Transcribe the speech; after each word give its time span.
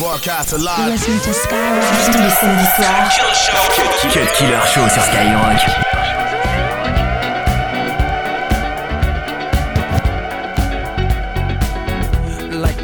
Broadcast 0.00 0.54
alive. 0.54 0.88
You're 0.88 1.20
to 1.20 1.30
Skyrock. 1.30 1.92
You're. 2.08 3.10
Killer 3.10 3.34
Show. 3.34 4.08
Cut 4.08 4.32
Killer 4.34 4.60
Show 4.66 4.88
sur 4.88 5.02
Skyrock. 5.02 5.60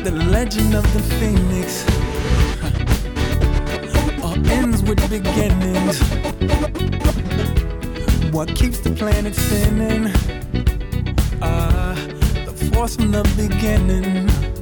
the 0.05 0.13
legend 0.31 0.75
of 0.75 0.85
the 0.93 1.03
phoenix 1.19 1.85
all 4.22 4.37
ends 4.53 4.83
with 4.83 5.01
beginnings 5.10 5.98
what 8.30 8.54
keeps 8.54 8.78
the 8.78 8.90
planet 8.90 9.35
spinning 9.35 10.06
uh, 11.42 11.94
the 12.44 12.71
force 12.72 12.94
from 12.94 13.10
the 13.10 13.24
beginning 13.37 14.56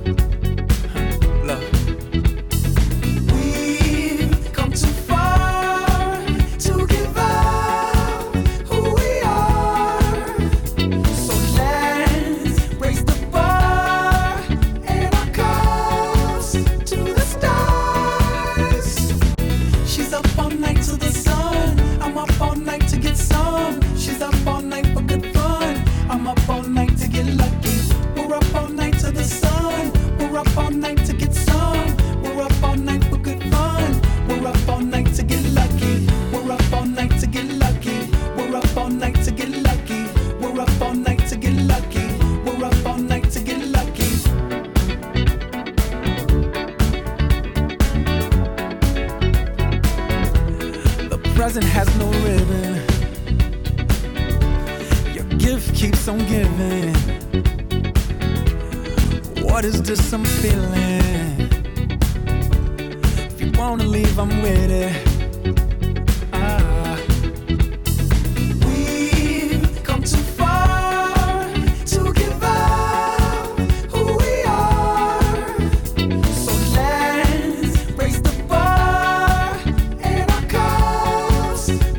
night 26.86 26.98
to 26.98 27.08
get 27.08 27.26
lucky. 27.36 27.76
We're 28.16 28.34
up 28.34 28.54
all 28.54 28.68
night 28.68 28.98
to 29.00 29.10
the 29.10 29.24
sun. 29.24 29.92
We're 30.18 30.38
up 30.38 30.56
all 30.56 30.70
night 30.70 31.04
to 31.06 31.13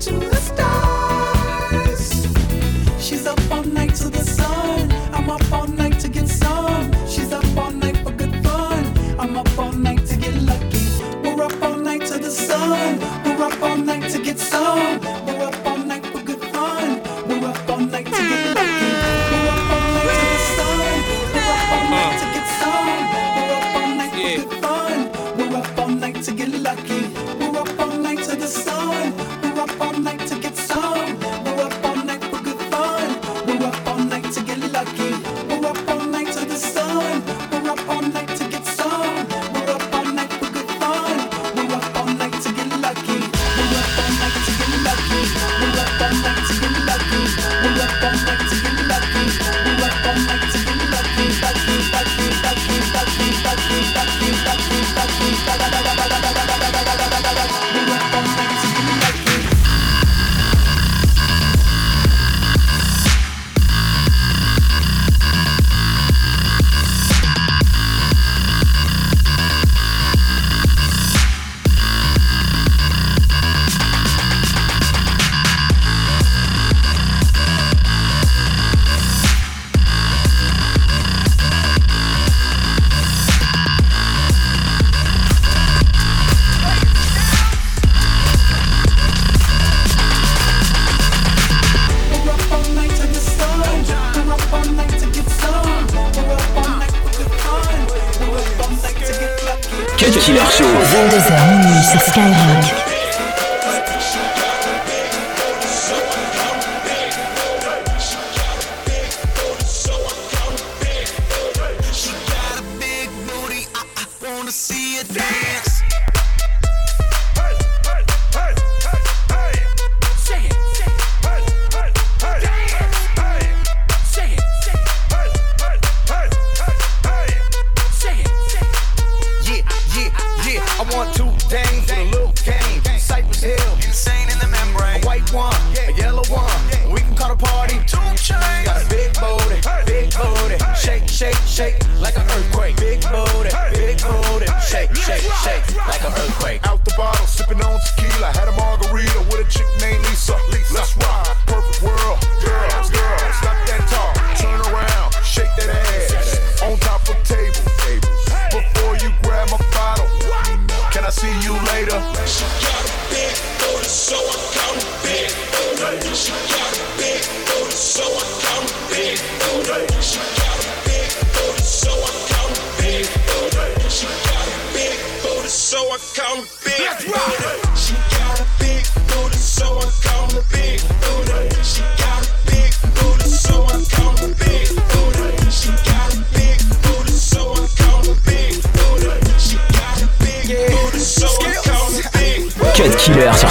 to 0.05 0.34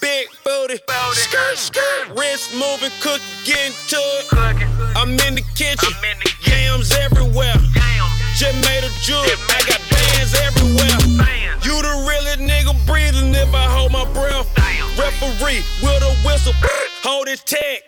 big 0.00 0.28
booty. 0.44 0.78
booty. 0.86 1.20
Skirt, 1.20 1.58
skirt. 1.58 2.08
Wrist 2.16 2.52
moving, 2.54 2.90
cook, 3.00 3.20
getting 3.44 3.74
to 3.88 3.96
it. 3.96 4.28
Cooking. 4.28 4.68
I'm 4.96 5.12
in 5.26 5.34
the 5.34 5.44
kitchen. 5.54 5.92
I'm 5.92 6.04
in 6.04 6.18
the 6.18 6.30
kitchen. 6.40 6.58
Yams 6.64 6.92
everywhere. 6.92 7.54
Damn. 7.74 8.08
Just 8.34 8.56
made 8.64 8.84
a 8.84 8.92
jewel. 9.00 9.22
I 9.22 9.60
got 9.68 9.80
bands 9.90 10.34
everywhere. 10.34 10.98
Bands. 11.18 11.66
You 11.66 11.76
the 11.82 11.94
realest 12.08 12.40
nigga 12.40 12.74
breathing 12.86 13.34
if 13.34 13.52
I 13.54 13.64
hold 13.66 13.92
my 13.92 14.04
breath. 14.12 14.48
Damn. 14.54 14.88
Referee 14.98 15.62
with 15.82 16.02
a 16.02 16.12
whistle. 16.26 16.54
hold 17.02 17.28
his 17.28 17.42
tag. 17.42 17.82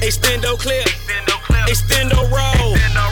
Extendo 0.00 0.58
clip. 0.58 0.86
Extendo 1.66 2.16
roll. 2.30 2.74
Extendo 2.74 3.07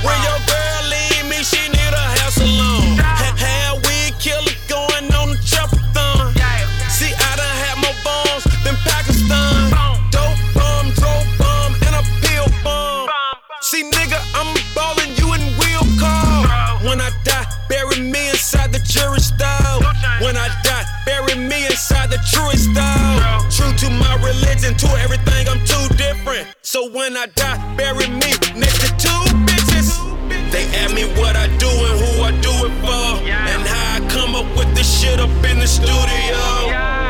into 24.66 24.88
everything, 24.98 25.48
I'm 25.48 25.62
too 25.64 25.86
different. 25.94 26.46
So 26.62 26.90
when 26.90 27.16
I 27.16 27.26
die, 27.26 27.58
bury 27.76 28.08
me 28.08 28.34
next 28.58 28.82
to 28.82 28.90
two 28.98 29.22
bitches. 29.46 29.88
They 30.50 30.64
ask 30.82 30.92
me 30.94 31.04
what 31.18 31.36
I 31.36 31.46
do 31.62 31.70
and 31.70 31.96
who 32.02 32.10
I 32.22 32.32
do 32.42 32.52
it 32.66 32.74
for, 32.82 33.06
and 33.30 33.62
how 33.62 33.96
I 33.96 34.00
come 34.10 34.34
up 34.34 34.48
with 34.58 34.74
this 34.74 34.88
shit 35.00 35.20
up 35.20 35.30
in 35.50 35.58
the 35.60 35.66
studio. 35.66 36.42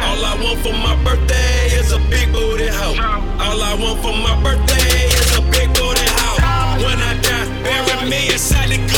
All 0.06 0.20
I 0.32 0.36
want 0.42 0.58
for 0.60 0.76
my 0.86 0.96
birthday 1.02 1.72
is 1.80 1.92
a 1.92 1.98
big 2.10 2.30
booty 2.32 2.68
hoe. 2.68 2.96
All 3.40 3.62
I 3.62 3.74
want 3.80 4.00
for 4.04 4.12
my 4.12 4.36
birthday 4.42 5.08
is 5.20 5.30
a 5.38 5.42
big 5.50 5.68
booty 5.72 6.08
hoe. 6.20 6.84
When 6.84 6.98
I 7.00 7.12
die, 7.22 7.48
bury 7.64 8.10
me 8.10 8.32
inside 8.32 8.68
the. 8.70 8.95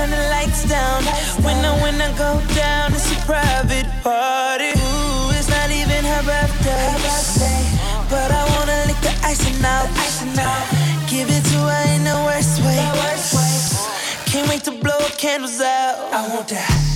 Turn 0.00 0.10
the 0.10 0.28
lights 0.30 0.64
down. 0.64 1.02
When 1.44 1.56
I, 1.64 1.72
when 1.82 2.00
I 2.00 2.08
go 2.16 2.40
down, 2.54 2.92
it's 2.94 3.10
a 3.12 3.18
private 3.26 3.88
party. 4.02 4.72
Ooh, 4.72 5.36
it's 5.36 5.48
not 5.48 5.70
even 5.70 6.02
her 6.12 6.22
birthday. 6.24 6.88
But 8.08 8.30
I 8.32 8.42
wanna 8.52 8.78
lick 8.88 9.00
the 9.06 9.14
icing 9.22 9.62
out. 9.64 9.88
Give 11.08 11.28
it 11.28 11.44
to 11.52 11.58
her 11.72 11.84
in 11.94 12.04
the 12.04 12.16
worst 12.26 12.60
way. 12.64 12.80
Can't 14.26 14.48
wait 14.48 14.64
to 14.64 14.72
blow 14.72 15.00
candles 15.18 15.60
out. 15.60 15.96
I 16.12 16.28
want 16.34 16.48
that. 16.48 16.89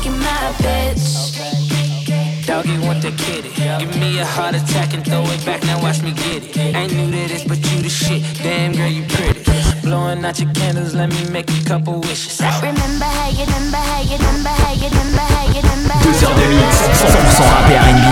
make 0.00 0.04
you 0.04 0.12
my 0.12 0.52
bitch. 0.58 2.46
Doggy 2.46 2.78
want 2.86 3.02
the 3.02 3.12
kitty. 3.12 3.50
Give 3.78 3.94
me 4.00 4.18
a 4.18 4.24
heart 4.24 4.54
attack 4.54 4.94
and 4.94 5.04
throw 5.04 5.22
it 5.24 5.44
back. 5.44 5.62
Now 5.64 5.82
watch 5.82 6.02
me 6.02 6.12
get 6.12 6.44
it. 6.44 6.56
Ain't 6.56 6.92
new 6.92 7.10
to 7.10 7.28
this, 7.28 7.44
but 7.44 7.58
you 7.58 7.82
the 7.82 7.88
shit. 7.88 8.22
Damn 8.42 8.72
girl, 8.72 8.88
you 8.88 9.04
pretty. 9.04 9.44
Blowing 9.82 10.24
out 10.24 10.38
your 10.38 10.52
candles, 10.52 10.94
let 10.94 11.10
me 11.10 11.30
make 11.30 11.50
a 11.50 11.64
couple 11.64 12.00
wishes. 12.00 12.40
Remember 12.62 13.04
how 13.04 13.28
you, 13.30 13.44
remember 13.44 13.76
how 13.76 14.00
you, 14.02 14.16
remember 14.16 14.48
how 14.48 14.72
you, 14.72 14.88
remember 14.88 15.20
how 15.20 15.46
you, 15.48 15.60
remember 15.60 15.92
how 15.92 16.02
Deux 16.02 16.24
heures 16.24 16.34
de 16.34 16.46
mix, 16.48 16.74
100% 16.96 17.42
rap 17.50 17.70
et 17.70 17.76
R&B. 17.76 18.06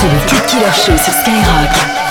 C'est 0.00 0.08
le 0.08 0.18
Cut 0.28 0.46
Killer 0.48 0.72
Show 0.72 0.96
sur 0.98 1.12
Skyrock. 1.12 2.01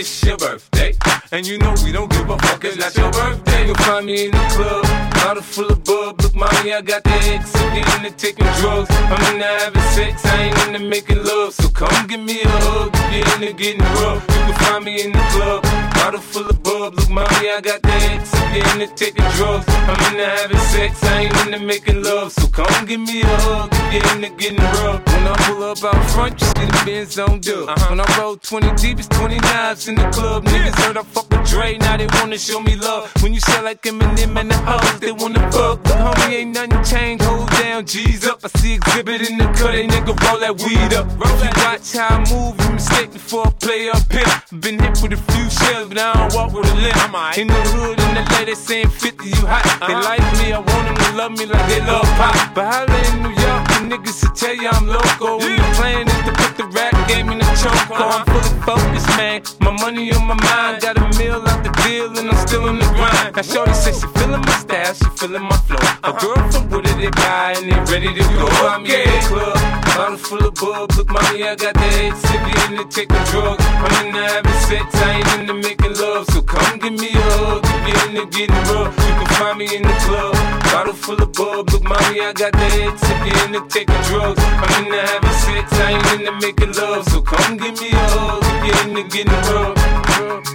It's 0.00 0.24
your 0.24 0.36
birthday. 0.38 0.94
And 1.30 1.46
you 1.46 1.58
know 1.58 1.74
we 1.84 1.92
don't 1.92 2.10
give 2.10 2.28
a 2.28 2.38
fuck, 2.38 2.64
it's 2.64 2.76
not 2.78 2.96
your 2.96 3.12
birthday. 3.12 3.66
You'll 3.66 3.74
find 3.86 4.06
me 4.06 4.24
in 4.26 4.30
the 4.30 4.44
club, 4.56 4.84
bottle 5.12 5.42
full 5.42 5.70
of 5.70 5.84
bub. 5.84 6.20
Look, 6.22 6.34
mommy, 6.34 6.72
I 6.72 6.80
got 6.80 7.04
the 7.04 7.10
X, 7.10 7.54
I'm 7.54 8.04
into 8.04 8.16
taking 8.16 8.48
drugs. 8.60 8.88
I'm 8.90 9.34
into 9.34 9.44
having 9.44 9.82
sex, 9.94 10.24
I 10.24 10.42
ain't 10.44 10.58
into 10.66 10.80
making 10.88 11.22
love. 11.22 11.52
So 11.52 11.68
come 11.68 12.06
give 12.06 12.20
me 12.20 12.40
a 12.42 12.48
hug, 12.48 12.90
if 12.94 13.12
you're 13.12 13.34
into 13.36 13.52
getting 13.52 13.84
rough. 14.00 14.22
You 14.22 14.40
can 14.48 14.54
find 14.64 14.84
me 14.84 15.04
in 15.04 15.12
the 15.12 15.24
club, 15.36 15.62
bottle 15.94 16.20
full 16.20 16.48
of 16.48 16.62
bub. 16.62 16.94
Look, 16.94 17.10
mommy, 17.10 17.50
I 17.50 17.60
got 17.62 17.82
the 17.82 17.92
X, 17.92 18.34
I'm 18.34 18.80
into 18.80 18.94
taking 18.94 19.28
drugs. 19.36 19.66
I'm 19.68 20.00
into 20.12 20.24
having 20.24 20.64
sex, 20.72 21.04
I 21.04 21.28
ain't 21.28 21.46
into 21.46 21.60
making 21.60 22.02
love. 22.02 22.32
So 22.32 22.48
come 22.48 22.86
give 22.86 23.00
me 23.00 23.20
a 23.20 23.26
hug, 23.26 23.68
if 23.92 24.02
you're 24.02 24.14
into 24.16 24.30
getting 24.36 24.64
rough. 24.80 25.04
When 25.06 25.26
I 25.28 25.36
pull 25.44 25.62
up 25.62 25.84
out 25.84 26.10
front, 26.10 26.40
you 26.40 26.46
see 26.46 26.59
the 26.70 26.82
Benz 26.84 27.18
on 27.18 27.40
dub. 27.40 27.68
When 27.88 28.00
I 28.00 28.06
roll 28.18 28.36
20 28.36 28.74
deep, 28.76 28.98
it's 28.98 29.08
20 29.08 29.36
knives 29.38 29.88
in 29.88 29.94
the 29.94 30.08
club. 30.10 30.44
Niggas 30.44 30.74
heard 30.82 30.96
I 30.96 31.02
fuck 31.02 31.30
with 31.30 31.48
Dre, 31.48 31.78
now 31.78 31.96
they 31.96 32.06
wanna 32.06 32.38
show 32.38 32.60
me 32.60 32.76
love. 32.76 33.10
When 33.22 33.34
you 33.34 33.40
sell 33.40 33.64
like 33.64 33.82
Eminem 33.82 34.36
and 34.40 34.50
the 34.50 34.56
hoes, 34.56 35.00
they 35.00 35.12
wanna 35.12 35.40
fuck. 35.52 35.82
But 35.82 35.98
homie, 35.98 36.34
ain't 36.40 36.54
nothing 36.54 36.84
changed, 36.84 37.24
hold 37.24 37.50
down, 37.50 37.86
G's 37.86 38.26
up. 38.26 38.40
I 38.44 38.48
see 38.58 38.74
exhibit 38.74 39.28
in 39.28 39.38
the 39.38 39.44
cut, 39.58 39.72
they 39.72 39.86
nigga 39.86 40.14
roll 40.24 40.38
that 40.40 40.54
weed 40.62 40.92
up. 40.94 41.06
If 41.06 41.44
you 41.44 41.50
watch 41.64 41.92
how 41.92 42.16
I 42.16 42.18
move, 42.30 42.60
you 42.60 42.70
mistake 42.72 43.12
before 43.12 43.46
I 43.46 43.50
play 43.50 43.88
up 43.90 44.12
here. 44.12 44.60
Been 44.60 44.78
hit 44.78 45.00
with 45.02 45.12
a 45.12 45.20
few 45.32 45.50
shells, 45.50 45.88
but 45.88 45.98
I 45.98 46.12
don't 46.12 46.34
walk 46.34 46.52
with 46.52 46.70
a 46.70 46.74
limp. 46.74 47.38
In 47.38 47.46
the 47.46 47.62
hood, 47.74 47.98
in 48.00 48.14
the 48.14 48.24
lady 48.36 48.54
saying 48.54 48.90
50, 48.90 49.28
you 49.28 49.46
hot. 49.46 49.64
They 49.86 49.94
like 49.94 50.24
me, 50.38 50.52
I 50.52 50.58
want 50.58 50.84
them 50.86 50.96
to 50.96 51.16
love 51.16 51.32
me 51.32 51.46
like 51.46 51.66
they 51.68 51.80
love 51.80 52.04
pop. 52.18 52.54
But 52.54 52.66
holla 52.72 52.98
in 53.08 53.22
New 53.22 53.28
York, 53.30 53.39
niggas 53.88 54.22
will 54.22 54.34
tell 54.34 54.54
you 54.54 54.68
I'm 54.68 54.86
loco. 54.86 55.38
When 55.38 55.56
the 55.56 55.70
plan 55.78 56.08
is 56.08 56.20
to 56.26 56.32
put 56.32 56.56
the 56.56 56.66
rap 56.76 56.94
game 57.08 57.30
in 57.30 57.38
the 57.38 57.44
choke. 57.56 57.72
Uh-huh. 57.90 58.20
I'm 58.20 58.26
fully 58.26 58.52
focused, 58.66 59.08
man. 59.16 59.42
My 59.60 59.72
money 59.72 60.12
on 60.12 60.26
my 60.26 60.34
mind, 60.34 60.82
got 60.82 60.98
a 60.98 61.06
meal 61.18 61.40
out 61.46 61.62
the 61.64 61.70
deal, 61.82 62.10
and 62.18 62.30
I'm 62.30 62.46
still 62.46 62.68
in 62.68 62.78
the 62.78 62.86
grind. 62.96 63.36
Now, 63.36 63.42
Shorty 63.42 63.74
says 63.74 64.00
she 64.00 64.06
feeling 64.18 64.42
my 64.42 64.56
style, 64.58 64.94
she 64.94 65.08
feeling 65.16 65.42
my 65.42 65.56
flow. 65.68 65.80
A 66.04 66.12
girl 66.12 66.40
from 66.50 66.68
Wooded, 66.70 66.96
they 66.98 67.10
buy, 67.10 67.54
and 67.56 67.70
they 67.70 67.78
ready 67.92 68.12
to 68.12 68.24
go. 68.34 68.46
I'm 68.66 68.84
in 68.84 68.90
the 68.90 69.20
club, 69.28 69.56
bottle 70.00 70.16
full 70.16 70.44
of 70.48 70.54
bub. 70.54 70.90
Look, 70.96 71.10
mommy, 71.10 71.42
I 71.44 71.54
got 71.56 71.74
the 71.74 71.88
head 71.96 72.12
sippy 72.24 72.52
in 72.64 72.76
the 72.76 72.84
taking 72.88 73.24
drugs. 73.30 73.64
I'm 73.84 74.06
in 74.06 74.14
the 74.14 74.22
having 74.32 74.60
sex, 74.68 74.86
I 74.94 75.10
ain't 75.18 75.40
into 75.40 75.54
making 75.54 75.94
love. 76.00 76.24
So 76.32 76.40
come 76.40 76.78
give 76.78 76.94
me 76.94 77.10
a 77.12 77.22
hug, 77.36 77.60
if 77.76 77.82
you're 77.88 78.08
into 78.08 78.24
getting 78.32 78.64
rough. 78.72 78.96
You 78.96 79.12
can 79.18 79.28
find 79.36 79.58
me 79.58 79.66
in 79.76 79.82
the 79.82 79.96
club, 80.04 80.32
bottle 80.72 80.94
full 80.94 81.20
of 81.20 81.32
bub. 81.32 81.68
Look, 81.70 81.84
mommy, 81.84 82.20
I 82.20 82.32
got 82.32 82.52
the 82.52 82.66
head 82.76 82.94
sippy 83.04 83.30
in 83.44 83.52
the 83.52 83.60
taking 83.68 84.02
drugs. 84.08 84.40
I'm 84.40 84.72
in 84.80 84.90
the 84.90 85.00
having 85.04 85.38
sex, 85.44 85.66
I 85.84 85.92
ain't 85.92 86.12
into 86.16 86.32
making 86.46 86.72
love. 86.80 87.04
So 87.12 87.20
come 87.20 87.58
give 87.58 87.76
me 87.78 87.90
a 87.92 88.04
hug, 88.16 88.40
if 88.42 88.60
you're 88.66 88.80
into 88.88 89.04
getting 89.12 89.40
rough. 89.52 90.49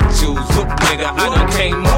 My 0.00 0.12
jewels. 0.12 0.48
Look, 0.56 0.68
nigga, 0.86 1.12
I 1.16 1.28
done 1.34 1.50
came 1.52 1.89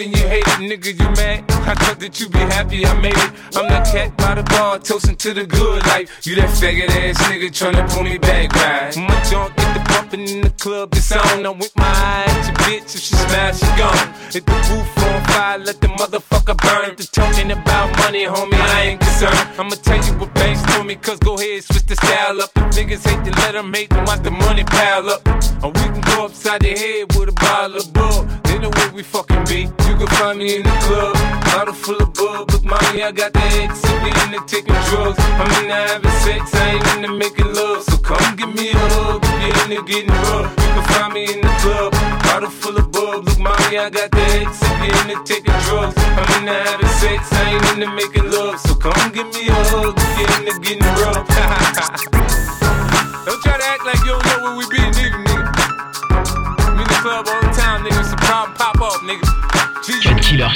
than 0.00 0.12
you 0.12 0.28
hate 0.28 0.46
it, 0.46 0.60
nigga, 0.64 0.90
you 0.98 1.08
mad? 1.20 1.44
I 1.68 1.74
thought 1.74 2.00
that 2.00 2.18
you 2.20 2.28
be 2.28 2.38
happy 2.38 2.86
I 2.86 2.94
made 3.00 3.16
it. 3.16 3.30
I'm 3.56 3.68
that 3.68 3.84
cat 3.92 4.16
by 4.16 4.34
the 4.34 4.42
bar, 4.44 4.78
toasting 4.78 5.16
to 5.16 5.34
the 5.34 5.46
good 5.46 5.84
life. 5.86 6.26
You 6.26 6.36
that 6.36 6.48
faggot 6.48 6.88
ass 6.88 7.20
nigga 7.28 7.48
tryna 7.52 7.84
pull 7.92 8.04
me 8.04 8.16
back, 8.16 8.52
right? 8.54 8.96
My 8.96 9.20
junk 9.28 9.56
get 9.56 9.74
the 9.76 9.82
bumping 9.92 10.26
in 10.26 10.40
the 10.40 10.50
club, 10.50 10.94
it's 10.94 11.12
on. 11.12 11.44
I'm 11.44 11.58
with 11.58 11.76
my 11.76 11.84
eye 11.84 12.24
at 12.26 12.46
your 12.48 12.56
bitch, 12.64 12.94
if 12.96 13.00
she 13.00 13.14
smash, 13.14 13.60
she 13.60 13.70
gone. 13.76 14.08
Hit 14.32 14.46
the 14.46 14.56
roof 14.72 15.04
on 15.04 15.24
fire, 15.28 15.58
let 15.58 15.80
the 15.80 15.88
motherfucker 15.88 16.56
burn. 16.56 16.96
The 16.96 17.04
talking 17.12 17.50
about 17.52 17.88
money, 17.98 18.24
homie, 18.24 18.54
I 18.54 18.96
ain't 18.96 19.00
concerned. 19.00 19.36
I'ma 19.58 19.76
tell 19.84 20.00
you 20.02 20.12
what 20.18 20.32
Banks 20.34 20.62
told 20.72 20.86
me, 20.86 20.96
cause 20.96 21.18
go 21.18 21.36
ahead, 21.36 21.62
switch 21.64 21.84
the 21.84 21.96
style 21.96 22.40
up. 22.40 22.50
If 22.56 22.72
niggas 22.76 23.04
hate 23.04 23.24
to 23.26 23.32
let 23.42 23.52
them 23.52 23.72
hate 23.74 23.90
them, 23.90 24.04
watch 24.06 24.22
the 24.22 24.30
money 24.30 24.64
pile 24.64 25.10
up. 25.10 25.26
Or 25.62 25.70
we 25.76 25.84
can 25.92 26.00
go 26.00 26.24
upside 26.24 26.62
the 26.62 26.72
head 26.72 27.12
with 27.14 27.28
a 27.28 27.32
bottle 27.32 27.76
of 27.76 27.92
bull. 27.92 28.24
Then 28.44 28.62
know 28.62 28.70
where 28.70 28.92
we 28.92 29.02
fucking 29.02 29.44
be. 29.44 29.68
You 29.90 29.96
can 29.96 30.06
find 30.06 30.38
me 30.38 30.54
in 30.54 30.62
the 30.62 30.70
club, 30.86 31.14
bottle 31.50 31.74
full 31.74 32.00
of 32.00 32.14
bub. 32.14 32.48
Look, 32.52 32.62
mommy, 32.62 33.02
I 33.02 33.10
got 33.10 33.32
the 33.32 33.42
X, 33.58 33.82
sippy 33.82 34.14
in 34.22 34.30
the 34.30 34.40
taking 34.46 34.78
drugs. 34.86 35.18
I'm 35.18 35.50
in 35.58 35.66
the 35.66 35.74
having 35.74 36.16
sex, 36.22 36.54
I 36.54 36.78
ain't 36.78 36.86
into 36.94 37.12
making 37.18 37.52
love. 37.52 37.82
So 37.82 37.96
come 37.98 38.36
give 38.36 38.54
me 38.54 38.70
a 38.70 38.78
hug, 38.78 39.18
if 39.24 39.34
you're 39.42 39.64
into 39.66 39.82
getting 39.90 40.14
rough. 40.30 40.50
You 40.62 40.70
can 40.78 40.84
find 40.94 41.12
me 41.12 41.24
in 41.34 41.40
the 41.40 41.52
club, 41.58 41.90
bottle 42.22 42.50
full 42.50 42.78
of 42.78 42.92
bub. 42.92 43.26
Look, 43.26 43.38
mommy, 43.40 43.78
I 43.78 43.90
got 43.90 44.12
the 44.12 44.22
X, 44.46 44.62
sippy 44.62 44.94
in 44.94 45.06
the 45.10 45.18
taking 45.26 45.58
drugs. 45.66 45.98
I'm 45.98 46.38
in 46.38 46.44
the 46.46 46.54
having 46.54 46.94
sex, 47.02 47.26
I 47.32 47.50
ain't 47.50 47.66
into 47.74 47.90
making 47.90 48.30
love. 48.30 48.60
So 48.60 48.76
come 48.76 49.10
give 49.10 49.26
me 49.34 49.48
a 49.48 49.58
hug, 49.74 49.98
if 49.98 50.18
you're 50.22 50.38
into 50.38 50.54
getting 50.62 50.86
rough. 51.02 52.06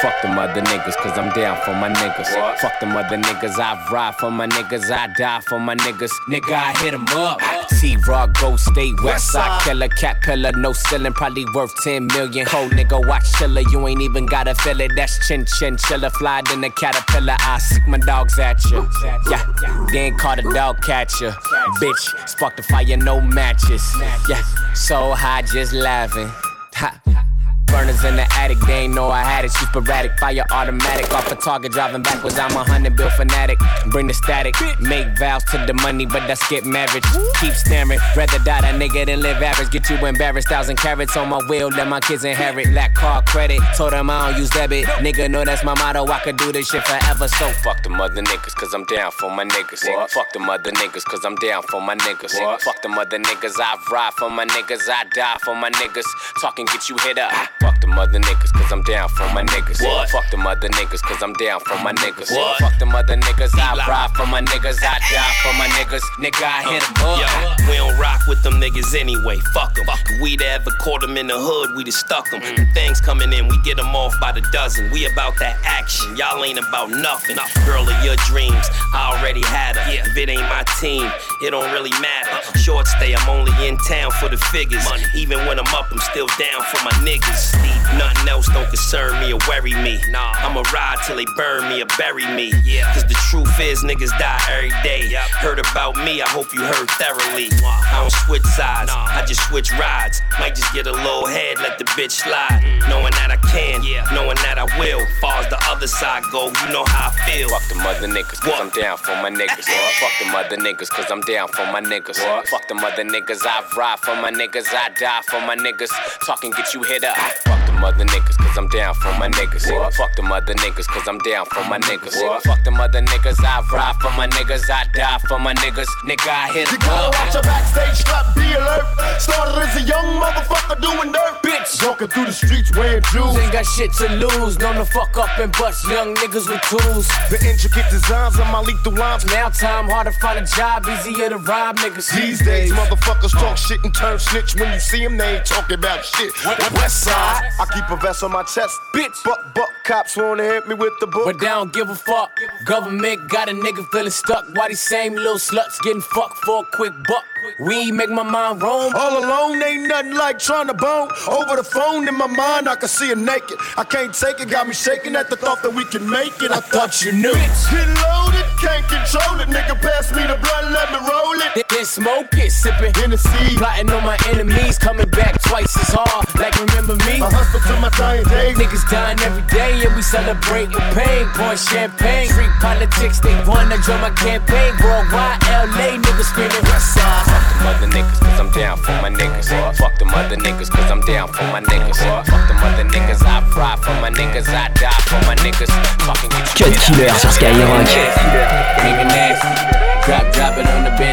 Fuck 0.00 0.22
them 0.22 0.38
other 0.38 0.62
niggas, 0.62 0.96
cause 0.96 1.18
I'm 1.18 1.30
down 1.34 1.60
for 1.62 1.74
my 1.74 1.90
niggas. 1.90 2.58
Fuck 2.58 2.80
them 2.80 2.96
other 2.96 3.18
niggas, 3.18 3.58
I'm 3.58 3.60
down 3.60 3.60
for 3.60 3.60
my 3.60 3.60
niggas. 3.60 3.60
Fuck 3.60 3.60
them 3.60 3.60
other 3.60 3.60
niggas, 3.60 3.60
I 3.60 3.90
ride 3.92 4.14
for 4.14 4.30
my 4.30 4.46
niggas, 4.46 4.90
I 4.90 5.12
die 5.18 5.40
for 5.40 5.60
my 5.60 5.76
niggas. 5.76 6.10
Nigga, 6.28 6.52
I 6.52 6.72
hit 6.78 6.94
'em 6.94 7.06
up. 7.08 7.40
T 7.80 7.96
Rock, 8.08 8.32
Go 8.40 8.56
State, 8.56 8.94
West 9.02 9.28
Side 9.32 9.60
Killer, 9.62 9.88
Cat 9.88 10.20
Pillar, 10.22 10.52
no 10.52 10.72
ceiling, 10.72 11.12
probably 11.12 11.44
worth 11.54 11.74
10 11.82 12.06
million. 12.06 12.46
Cold 12.46 12.72
nigga, 12.72 13.06
watch 13.06 13.30
chiller, 13.38 13.62
you 13.70 13.86
ain't 13.88 14.00
even 14.00 14.26
gotta 14.26 14.54
feel 14.54 14.80
it. 14.80 14.92
That's 14.96 15.26
chin 15.26 15.44
chin 15.58 15.76
chiller, 15.76 16.10
fly 16.10 16.42
in 16.52 16.60
the 16.62 16.70
caterpillar. 16.70 17.36
I 17.40 17.58
sick 17.58 17.86
my 17.86 17.98
dogs 17.98 18.38
at 18.38 18.64
you. 18.70 18.88
Yeah, 19.30 19.44
then 19.92 20.16
call 20.16 20.36
the 20.36 20.42
dog 20.54 20.82
catcher. 20.82 21.32
Bitch, 21.80 22.28
spark 22.28 22.56
the 22.56 22.62
fire, 22.62 22.96
no 22.96 23.20
matches. 23.20 23.84
Yeah, 24.28 24.42
so 24.74 25.12
high, 25.12 25.42
just 25.42 25.72
laughing. 25.72 26.30
Ha. 26.74 27.28
Burners 27.70 28.04
in 28.04 28.16
the 28.16 28.26
attic, 28.34 28.58
they 28.60 28.84
ain't 28.84 28.94
know 28.94 29.08
I 29.10 29.22
had 29.22 29.44
it. 29.44 29.52
She 29.52 29.64
sporadic, 29.66 30.18
fire 30.18 30.44
automatic, 30.50 31.12
off 31.12 31.30
a 31.30 31.36
target, 31.36 31.72
driving 31.72 32.02
backwards. 32.02 32.38
I'm 32.38 32.56
a 32.56 32.64
hundred 32.64 32.96
bill 32.96 33.10
fanatic. 33.10 33.58
Bring 33.86 34.06
the 34.06 34.14
static, 34.14 34.54
make 34.80 35.06
vows 35.18 35.44
to 35.44 35.64
the 35.66 35.74
money, 35.74 36.06
but 36.06 36.26
that's 36.26 36.46
get 36.48 36.64
marriage. 36.64 37.04
Keep 37.40 37.54
staring, 37.54 37.98
rather 38.16 38.38
die 38.38 38.60
that 38.60 38.74
nigga 38.74 39.06
than 39.06 39.20
live 39.20 39.42
average. 39.42 39.70
Get 39.70 39.88
you 39.90 39.96
embarrassed, 40.04 40.48
thousand 40.48 40.76
carats 40.76 41.16
on 41.16 41.28
my 41.28 41.40
wheel, 41.48 41.68
let 41.68 41.88
my 41.88 42.00
kids 42.00 42.24
inherit. 42.24 42.68
Lack 42.72 42.94
car 42.94 43.22
credit, 43.22 43.60
told 43.76 43.92
them 43.92 44.10
I 44.10 44.30
don't 44.30 44.40
use 44.40 44.50
debit. 44.50 44.84
Nigga 45.04 45.30
know 45.30 45.44
that's 45.44 45.64
my 45.64 45.74
motto, 45.74 46.06
I 46.06 46.20
could 46.20 46.36
do 46.36 46.52
this 46.52 46.68
shit 46.68 46.82
forever. 46.84 47.28
So 47.28 47.48
fuck 47.64 47.82
the 47.82 47.90
mother 47.90 48.22
niggas, 48.22 48.54
cause 48.54 48.74
I'm 48.74 48.84
down 48.84 49.12
for 49.12 49.30
my 49.30 49.44
niggas. 49.44 49.88
What? 49.88 50.10
Fuck 50.10 50.32
the 50.32 50.38
mother 50.40 50.70
niggas, 50.72 51.04
cause 51.04 51.24
I'm 51.24 51.36
down 51.36 51.62
for 51.62 51.80
my 51.80 51.96
niggas. 51.96 52.40
What? 52.40 52.60
Fuck 52.62 52.82
them 52.82 52.98
other 52.98 53.18
niggas, 53.18 53.56
I 53.58 53.76
ride 53.90 54.12
for 54.14 54.30
my 54.30 54.46
niggas, 54.46 54.88
I 54.88 55.04
die 55.14 55.36
for 55.44 55.54
my 55.54 55.70
niggas. 55.70 56.06
Talking 56.40 56.66
get 56.66 56.88
you 56.88 56.96
hit 56.98 57.18
up. 57.18 57.59
Fuck 57.60 57.78
the 57.82 57.88
mother 57.88 58.18
niggas, 58.18 58.52
cause 58.54 58.72
I'm 58.72 58.82
down 58.84 59.10
for 59.10 59.28
my 59.34 59.44
niggas. 59.44 59.84
What? 59.84 60.08
Fuck 60.08 60.30
the 60.30 60.38
mother 60.38 60.70
niggas, 60.70 61.02
cause 61.02 61.22
I'm 61.22 61.34
down 61.34 61.60
for 61.60 61.76
my 61.84 61.92
niggas. 61.92 62.34
What? 62.34 62.56
Fuck 62.58 62.78
the 62.78 62.86
mother 62.86 63.16
niggas, 63.16 63.52
I 63.54 63.76
ride 63.86 64.10
for 64.16 64.24
my 64.24 64.40
niggas, 64.40 64.78
I 64.80 64.96
die 65.12 65.34
for 65.44 65.52
my 65.58 65.68
niggas. 65.76 66.00
Nigga, 66.16 66.42
I 66.42 66.72
hit 66.72 66.82
'em 66.82 66.94
up. 67.04 67.20
Yo, 67.20 67.70
we 67.70 67.76
don't 67.76 67.98
rock 68.00 68.26
with 68.26 68.42
them 68.42 68.54
niggas 68.54 68.98
anyway. 68.98 69.36
Fuck 69.52 69.74
them. 69.74 69.84
Fuck. 69.84 70.00
We'd 70.22 70.40
ever 70.40 70.70
caught 70.80 71.02
them 71.02 71.18
in 71.18 71.26
the 71.26 71.36
hood, 71.36 71.76
we'd 71.76 71.86
have 71.86 71.94
stuck 71.94 72.26
mm. 72.28 72.40
them. 72.56 72.66
Things 72.72 72.98
coming 72.98 73.30
in, 73.30 73.46
we 73.46 73.58
get 73.58 73.76
them 73.76 73.94
off 73.94 74.18
by 74.18 74.32
the 74.32 74.40
dozen. 74.52 74.90
We 74.90 75.04
about 75.12 75.38
that 75.40 75.58
action. 75.64 76.16
Y'all 76.16 76.42
ain't 76.42 76.58
about 76.58 76.88
nothing. 76.88 77.36
Girl 77.66 77.86
of 77.86 78.04
your 78.04 78.16
dreams, 78.24 78.64
I 78.94 79.12
already 79.12 79.42
had 79.44 79.76
her. 79.76 79.84
If 79.92 80.16
it 80.16 80.30
ain't 80.30 80.48
my 80.48 80.64
team, 80.80 81.12
it 81.42 81.50
don't 81.50 81.70
really 81.72 81.92
matter. 82.00 82.40
Uh-uh. 82.40 82.58
Short 82.58 82.86
stay, 82.86 83.14
I'm 83.14 83.28
only 83.28 83.52
in 83.68 83.76
town 83.86 84.12
for 84.12 84.30
the 84.30 84.38
figures. 84.48 84.82
Money. 84.88 85.04
Even 85.14 85.44
when 85.46 85.58
I'm 85.58 85.74
up, 85.74 85.92
I'm 85.92 86.00
still 86.00 86.26
down 86.38 86.62
for 86.72 86.82
my 86.84 86.92
niggas. 87.04 87.49
Nothing 87.96 88.28
else 88.28 88.46
don't 88.48 88.68
concern 88.68 89.18
me 89.20 89.32
or 89.32 89.38
worry 89.48 89.74
me. 89.74 90.00
Nah, 90.08 90.32
I'ma 90.38 90.62
ride 90.72 90.98
till 91.06 91.16
they 91.16 91.26
burn 91.36 91.68
me 91.68 91.82
or 91.82 91.86
bury 91.98 92.26
me. 92.34 92.52
Yeah. 92.64 92.92
Cause 92.94 93.04
the 93.04 93.18
truth 93.30 93.58
is, 93.60 93.82
niggas 93.82 94.16
die 94.18 94.40
every 94.48 94.70
day. 94.82 95.12
Heard 95.40 95.58
about 95.58 95.96
me, 95.96 96.22
I 96.22 96.28
hope 96.28 96.52
you 96.54 96.62
heard 96.62 96.88
thoroughly. 96.90 97.48
I 97.64 98.00
don't 98.00 98.12
switch 98.26 98.44
sides, 98.44 98.90
I 98.90 99.24
just 99.26 99.42
switch 99.48 99.72
rides. 99.72 100.22
Might 100.38 100.54
just 100.54 100.72
get 100.72 100.86
a 100.86 100.92
little 100.92 101.26
head, 101.26 101.58
let 101.58 101.78
the 101.78 101.84
bitch 101.96 102.12
slide. 102.12 102.62
Mm. 102.62 102.88
Knowing 102.88 103.12
that 103.18 103.30
I 103.30 103.36
can, 103.50 103.82
yeah. 103.82 104.06
knowing 104.14 104.36
that 104.46 104.58
I 104.58 104.64
will. 104.78 105.04
Far 105.20 105.40
as 105.40 105.48
the 105.48 105.58
other 105.68 105.86
side 105.86 106.22
go, 106.30 106.46
you 106.46 106.72
know 106.72 106.84
how 106.86 107.10
I 107.10 107.30
feel. 107.30 107.48
Fuck 107.48 107.68
the 107.68 107.74
mother 107.76 108.06
niggas, 108.06 108.40
cause 108.40 108.54
I'm 108.60 108.70
down 108.70 108.98
for 108.98 109.16
my 109.16 109.30
niggas. 109.30 109.66
Fuck 110.00 110.12
the 110.18 110.26
mother 110.30 110.56
niggas, 110.56 110.90
cause 110.90 111.10
I'm 111.10 111.20
down 111.22 111.48
for 111.48 111.66
my 111.66 111.80
niggas. 111.80 112.18
Fuck 112.48 112.68
the 112.68 112.74
mother 112.74 113.04
niggas, 113.04 113.42
I 113.44 113.64
ride 113.76 113.98
for 114.00 114.14
my 114.16 114.30
niggas, 114.30 114.72
I 114.72 114.90
die 114.98 115.22
for 115.26 115.40
my 115.40 115.56
niggas. 115.56 115.90
Talking 116.24 116.52
get 116.52 116.72
you 116.74 116.82
hit 116.82 117.04
up. 117.04 117.16
Fuck 117.44 117.69
them 117.80 117.94
other 117.94 118.04
niggas, 118.04 118.36
cause 118.36 118.58
I'm 118.58 118.68
down 118.68 118.94
for 118.94 119.12
my 119.18 119.28
niggas. 119.28 119.64
Fuck 119.94 120.14
them 120.16 120.32
other 120.32 120.54
niggas, 120.54 120.86
cause 120.86 121.08
I'm 121.08 121.18
down 121.18 121.46
for 121.46 121.64
my 121.64 121.78
niggas. 121.78 122.42
Fuck 122.42 122.64
them 122.64 122.80
other 122.80 123.00
niggas, 123.00 123.42
I 123.42 123.62
ride 123.72 123.96
for 124.00 124.10
my 124.16 124.28
niggas, 124.28 124.68
I 124.70 124.84
die 124.92 125.18
for 125.28 125.38
my 125.38 125.54
niggas. 125.54 125.88
Nigga, 126.04 126.28
I 126.28 126.52
hit 126.52 126.70
You 126.70 126.78
gotta 126.78 127.16
watch 127.16 127.34
your 127.34 127.42
backstage 127.42 127.96
strap, 127.96 128.34
be 128.34 128.52
alert. 128.52 128.84
Started 129.18 129.56
as 129.62 129.76
a 129.76 129.82
young 129.86 130.20
motherfucker 130.20 130.80
doing 130.80 131.12
dirt. 131.12 131.42
Bitch. 131.42 131.86
Walking 131.86 132.08
through 132.08 132.26
the 132.26 132.32
streets 132.32 132.74
wearing 132.76 133.02
jewels. 133.12 133.38
Ain't 133.38 133.52
got 133.52 133.64
shit 133.64 133.92
to 133.94 134.08
lose, 134.16 134.58
known 134.58 134.76
to 134.76 134.84
fuck 134.84 135.16
up 135.16 135.38
and 135.38 135.52
bust 135.52 135.88
young 135.88 136.14
niggas 136.16 136.48
with 136.48 136.60
tools. 136.68 137.08
The 137.30 137.38
intricate 137.48 137.88
designs 137.90 138.38
of 138.38 138.46
my 138.48 138.60
lethal 138.60 138.92
rhymes. 138.92 139.24
Now 139.26 139.48
time 139.48 139.88
hard 139.88 140.06
to 140.06 140.12
find 140.12 140.38
a 140.38 140.44
job, 140.44 140.84
easier 140.86 141.30
to 141.30 141.38
rob 141.38 141.76
niggas. 141.76 142.12
These 142.14 142.44
days, 142.44 142.72
motherfuckers 142.72 143.32
talk 143.32 143.56
shit 143.56 143.82
and 143.84 143.94
turn 143.94 144.18
snitch. 144.18 144.54
When 144.56 144.72
you 144.72 144.80
see 144.80 145.02
them, 145.02 145.16
they 145.16 145.36
ain't 145.36 145.46
talking 145.46 145.78
about 145.78 146.04
shit. 146.04 146.32
West 146.74 147.04
side, 147.04 147.50
I 147.58 147.69
keep 147.72 147.88
a 147.90 147.96
vest 147.96 148.22
on 148.22 148.32
my 148.32 148.42
chest. 148.42 148.78
Bitch. 148.94 149.16
But, 149.24 149.54
but, 149.54 149.68
cops 149.84 150.16
wanna 150.16 150.44
hit 150.44 150.68
me 150.68 150.74
with 150.74 150.92
the 151.00 151.06
book. 151.06 151.24
But 151.24 151.38
they 151.38 151.46
don't 151.46 151.72
give 151.72 151.88
a 151.88 151.94
fuck. 151.94 152.30
Government 152.64 153.28
got 153.28 153.48
a 153.48 153.52
nigga 153.52 153.86
feeling 153.92 154.10
stuck. 154.10 154.44
Why 154.54 154.68
these 154.68 154.80
same 154.80 155.14
little 155.14 155.36
sluts 155.36 155.80
getting 155.82 156.02
fucked 156.02 156.38
for 156.38 156.62
a 156.62 156.66
quick 156.76 156.92
buck? 157.08 157.24
We 157.58 157.90
make 157.90 158.10
my 158.10 158.22
mind 158.22 158.62
roam. 158.62 158.92
All 158.94 159.18
alone 159.24 159.62
ain't 159.62 159.88
nothing 159.88 160.14
like 160.14 160.38
trying 160.38 160.66
to 160.66 160.74
bone. 160.74 161.08
Over 161.28 161.56
the 161.56 161.64
phone 161.64 162.06
in 162.06 162.16
my 162.16 162.26
mind, 162.26 162.68
I 162.68 162.76
can 162.76 162.88
see 162.88 163.08
her 163.08 163.16
naked. 163.16 163.58
I 163.76 163.84
can't 163.84 164.14
take 164.14 164.40
it, 164.40 164.48
got 164.50 164.68
me 164.68 164.74
shaking 164.74 165.16
at 165.16 165.30
the 165.30 165.36
thought 165.36 165.62
that 165.62 165.72
we 165.72 165.84
can 165.86 166.08
make 166.08 166.42
it. 166.42 166.50
I 166.50 166.60
thought 166.60 167.02
you 167.02 167.12
knew. 167.12 167.32
Get 167.32 167.88
loaded, 167.88 168.19
can't 168.60 168.84
control 168.86 169.40
it. 169.40 169.48
Nigga, 169.48 169.74
pass 169.80 170.12
me 170.12 170.22
the 170.28 170.36
blood, 170.36 170.64
let 170.70 170.92
me 170.92 171.00
roll 171.08 171.34
it. 171.40 171.66
Then 171.68 171.84
smoke 171.84 172.28
it, 172.36 172.52
sipping 172.52 172.92
Hennessy. 172.94 173.56
Plotting 173.56 173.90
on 173.90 174.04
my 174.04 174.18
enemies, 174.28 174.78
coming 174.78 175.08
back 175.08 175.40
twice 175.42 175.72
as 175.76 175.90
hard. 175.96 176.28
Like 176.36 176.54
remember 176.60 176.94
me? 177.08 177.24
I 177.24 177.28
hustle 177.32 177.60
to 177.64 177.74
my 177.80 177.88
dying 177.96 178.24
day. 178.28 178.52
Niggas 178.54 178.84
dying 178.90 179.18
every 179.24 179.42
day 179.48 179.80
and 179.80 179.96
we 179.96 180.02
celebrate 180.02 180.68
with 180.68 180.84
pain. 180.92 181.24
Pouring 181.34 181.56
champagne, 181.56 182.28
street 182.28 182.52
politics, 182.60 183.18
they 183.20 183.34
wanna 183.48 183.80
join 183.80 184.00
my 184.04 184.12
campaign. 184.12 184.76
Worldwide, 184.84 185.40
LA 185.48 185.96
niggas 185.96 186.28
screaming 186.28 186.64
West 186.68 186.94
Side. 186.94 187.24
Fuck 187.24 187.48
them 187.48 187.64
other 187.72 187.88
niggas, 187.88 188.20
cause 188.20 188.38
I'm 188.40 188.50
down 188.52 188.76
for 188.76 188.92
my 189.00 189.10
niggas. 189.10 189.48
Fuck 189.80 189.96
them 189.98 190.10
other 190.12 190.36
niggas, 190.36 190.68
cause 190.70 190.90
I'm 190.90 191.00
down 191.08 191.28
for 191.32 191.44
my 191.48 191.60
niggas. 191.64 191.98
Fuck 192.28 192.44
them 192.48 192.58
other 192.60 192.84
niggas, 192.84 193.24
I 193.24 193.40
ride 193.56 193.80
for 193.80 193.96
my 194.04 194.10
niggas, 194.10 194.48
I 194.52 194.68
die 194.76 195.00
for 195.08 195.20
my 195.24 195.36
niggas. 195.40 195.72
Fucking 196.04 196.30
get 196.30 196.44
you 196.60 196.66
Cut 196.66 196.68
hit 196.68 196.76
up. 196.76 196.96
killer 196.96 197.14
sur 197.16 197.30
Skyrock. 197.32 198.49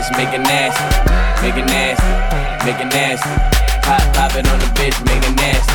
Bitch, 0.08 0.17
make 0.17 0.34
it 0.34 0.41
nasty. 0.41 1.41
Make 1.41 1.56
it 1.56 1.65
nasty. 1.65 2.65
Make 2.65 2.80
it 2.80 2.93
nasty. 2.93 3.30
Pop, 3.82 4.02
pop 4.13 4.36
it 4.36 4.48
on 4.48 4.60
the 4.60 4.65
bitch, 4.76 5.06
make 5.06 5.24
it 5.24 5.36
nasty. 5.36 5.74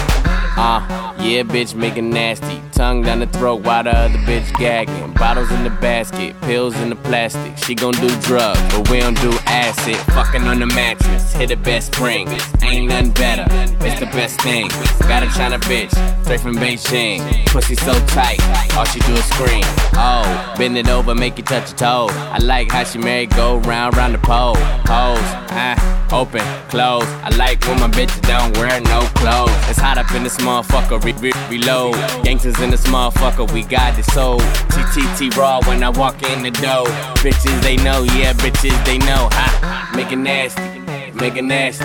Uh, 0.55 1.15
yeah, 1.21 1.43
bitch, 1.43 1.75
make 1.75 1.97
it 1.97 2.03
nasty. 2.03 2.61
Tongue 2.73 3.03
down 3.03 3.21
the 3.21 3.27
throat 3.27 3.63
while 3.63 3.85
the 3.85 3.97
other 3.97 4.19
bitch 4.19 4.53
gagging. 4.59 5.13
Bottles 5.15 5.51
in 5.51 5.65
the 5.65 5.71
basket, 5.71 6.39
pills 6.43 6.77
in 6.81 6.91
the 6.91 6.97
plastic. 6.97 7.57
She 7.59 7.75
gon' 7.75 7.95
do 7.95 8.09
drugs, 8.21 8.61
but 8.71 8.91
we 8.91 9.01
don't 9.01 9.19
do 9.21 9.33
acid. 9.53 9.97
Fucking 10.15 10.43
on 10.43 10.59
the 10.59 10.67
mattress, 10.67 11.33
hit 11.35 11.49
the 11.49 11.57
best 11.57 11.95
spring. 11.95 12.27
Ain't 12.63 12.89
nothing 12.89 13.13
better, 13.13 13.47
it's 13.87 14.01
the 14.01 14.07
best 14.07 14.41
thing. 14.41 14.69
Got 15.01 15.23
a 15.23 15.29
China 15.37 15.59
bitch, 15.59 15.93
straight 16.25 16.41
from 16.41 16.57
Beijing. 16.57 17.21
Pussy 17.47 17.75
so 17.77 17.93
tight, 18.07 18.41
all 18.77 18.87
she 18.87 19.01
do 19.01 19.13
is 19.13 19.25
scream. 19.27 19.65
Oh, 19.95 20.55
bend 20.57 20.77
it 20.79 20.89
over, 20.89 21.15
make 21.15 21.37
you 21.37 21.45
touch 21.45 21.71
your 21.71 21.79
toe. 21.79 22.07
I 22.11 22.39
like 22.39 22.73
how 22.73 22.85
she 22.85 22.99
married 22.99 23.31
go 23.31 23.59
round, 23.59 23.97
round 23.97 24.15
the 24.15 24.19
pole. 24.19 24.57
Pose, 24.89 25.31
ah, 25.53 25.77
open, 26.13 26.43
close. 26.71 27.05
I 27.23 27.29
like 27.37 27.63
when 27.67 27.79
my 27.81 27.89
bitches 27.89 28.23
don't 28.23 28.57
wear 28.57 28.81
no 28.81 29.01
clothes. 29.21 29.53
It's 29.69 29.79
hot 29.79 29.99
up 29.99 30.11
in 30.15 30.23
this 30.23 30.39
motherfucker, 30.39 31.03
re- 31.05 31.13
re- 31.21 31.49
reload. 31.51 31.95
Gangsters 32.25 32.59
in 32.61 32.71
this 32.71 32.87
motherfucker, 32.87 33.53
we 33.53 33.63
got 33.63 33.99
it 33.99 34.05
sold. 34.05 34.41
TTT 34.73 35.37
raw 35.37 35.61
when 35.67 35.83
I 35.83 35.91
walk 35.91 36.23
in 36.31 36.43
the 36.43 36.51
door. 36.51 36.87
Bitches 37.23 37.61
they 37.63 37.77
know, 37.77 38.03
yeah, 38.17 38.33
bitches 38.33 38.77
they 38.87 38.99
know. 38.99 39.29
Make 39.95 40.13
it 40.13 40.17
nasty, 40.17 40.63
make 41.13 41.37
it 41.37 41.45
nasty. 41.45 41.85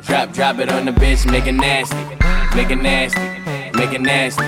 Drop, 0.00 0.32
drop 0.32 0.58
it 0.58 0.70
on 0.70 0.86
the 0.86 0.92
bitch, 0.92 1.30
make 1.30 1.46
it 1.46 1.52
nasty, 1.52 1.96
make 2.56 2.70
it 2.70 2.76
nasty, 2.76 3.20
make 3.78 3.92
it 3.92 4.00
nasty. 4.00 4.44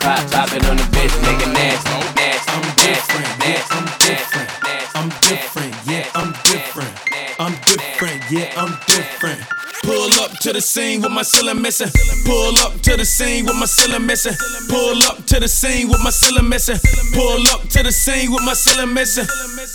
Pop, 0.00 0.30
pop 0.30 0.52
it 0.52 0.64
on 0.68 0.76
the 0.76 0.84
bitch, 0.94 1.14
make 1.22 1.40
it 1.46 1.52
nasty, 1.52 1.90
nasty. 2.16 2.52
I'm 2.54 2.68
different, 2.86 3.28
yeah, 3.46 3.64
I'm 3.74 3.86
different. 3.98 4.52
I'm 4.94 5.10
different, 5.20 5.74
yeah, 5.90 6.10
I'm 6.14 6.32
different. 6.46 6.92
I'm 7.38 7.54
different, 7.64 8.30
yeah, 8.30 8.52
I'm 8.56 8.78
different. 8.86 9.40
Pull 9.82 10.12
up 10.22 10.30
to 10.38 10.52
the 10.52 10.60
scene 10.60 11.02
with 11.02 11.10
my 11.10 11.22
ceiling 11.22 11.60
missing. 11.60 11.88
Pull 12.24 12.56
up 12.58 12.80
to 12.82 12.96
the 12.96 13.04
scene 13.04 13.46
with 13.46 13.56
my 13.56 13.66
ceiling 13.66 14.06
missing. 14.06 14.34
Pull 14.68 15.02
up 15.04 15.24
to 15.26 15.40
the 15.40 15.48
scene 15.48 15.88
with 15.88 16.00
my 16.04 16.10
ceiling 16.10 16.48
missing. 16.48 16.78
Pull 17.14 17.42
up 17.48 17.68
to 17.68 17.82
the 17.82 17.90
scene 17.90 18.30
with 18.30 18.44
my 18.44 18.54
ceiling 18.54 18.94
missing. 18.94 19.26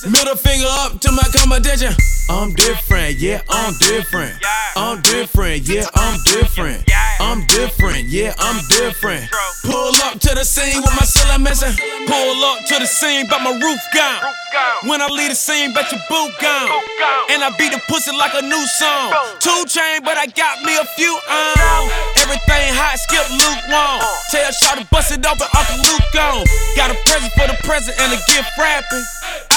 Middle 0.06 0.36
finger 0.36 0.68
up 0.70 1.00
to 1.02 1.12
my 1.12 1.24
competition. 1.34 1.94
I'm 2.30 2.54
different, 2.54 3.18
yeah, 3.18 3.42
I'm 3.50 3.74
different. 3.80 4.36
I'm 4.76 5.02
different, 5.02 5.68
yeah, 5.68 5.88
I'm 5.96 6.20
different. 6.26 6.84
I'm 7.20 7.46
different, 7.48 8.06
yeah, 8.06 8.34
I'm 8.38 8.62
different. 8.70 9.26
Pull 9.66 9.96
up 10.06 10.22
to 10.22 10.32
the 10.38 10.46
scene 10.46 10.82
with 10.82 10.94
my 10.94 11.02
ceiling 11.02 11.42
missing. 11.42 11.74
Pull 12.06 12.40
up 12.46 12.62
to 12.70 12.76
the 12.78 12.86
scene, 12.86 13.26
but 13.26 13.42
my 13.42 13.58
roof 13.58 13.82
gone. 13.90 14.22
When 14.86 15.02
I 15.02 15.10
leave 15.10 15.34
the 15.34 15.36
scene, 15.36 15.74
bet 15.74 15.90
your 15.92 16.02
boot 16.10 16.30
gone. 16.38 16.70
And 17.34 17.42
I 17.42 17.50
beat 17.58 17.74
the 17.74 17.82
pussy 17.90 18.14
like 18.14 18.38
a 18.38 18.46
new 18.46 18.62
song. 18.78 19.10
Two 19.42 19.66
chain, 19.66 20.06
but 20.06 20.18
I 20.18 20.30
got 20.30 20.62
me 20.62 20.78
a 20.78 20.86
few 20.94 21.10
on. 21.10 21.90
Everything 22.22 22.70
hot, 22.78 23.02
skip 23.02 23.26
lukewarm. 23.34 23.98
Tell 24.30 24.52
Shot 24.54 24.78
to 24.78 24.86
bust 24.94 25.10
it 25.10 25.26
open, 25.26 25.50
Uncle 25.58 25.78
Luke 25.90 26.08
gone. 26.14 26.46
Got 26.78 26.94
a 26.94 26.98
present 27.10 27.34
for 27.34 27.50
the 27.50 27.58
present 27.66 27.98
and 27.98 28.14
a 28.14 28.20
gift 28.30 28.54
wrapping. 28.62 29.06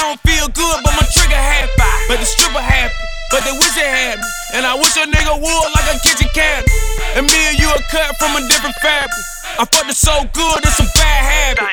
I 0.01 0.09
don't 0.09 0.21
feel 0.25 0.49
good, 0.49 0.77
but 0.81 0.97
my 0.97 1.05
trigger 1.13 1.37
happy. 1.37 1.77
But 2.09 2.25
the 2.25 2.27
stripper 2.27 2.65
happy. 2.65 2.97
But 3.31 3.45
they 3.45 3.53
wish 3.53 3.75
they 3.77 3.87
had 3.87 4.19
me. 4.19 4.27
And 4.59 4.67
I 4.67 4.75
wish 4.75 4.97
a 4.97 5.07
nigga 5.07 5.39
would 5.39 5.69
like 5.77 5.87
a 5.93 6.01
kitchen 6.01 6.27
cabinet. 6.35 6.80
And 7.17 7.27
me 7.27 7.39
and 7.51 7.59
you 7.59 7.69
are 7.69 7.83
cut 7.91 8.17
from 8.17 8.37
a 8.37 8.49
different 8.49 8.75
fabric. 8.83 9.25
I 9.59 9.65
fucked 9.67 9.91
it 9.91 9.97
so 9.97 10.13
good, 10.33 10.59
it's 10.63 10.79
a 10.79 10.87
bad 10.95 11.57
habit. 11.59 11.69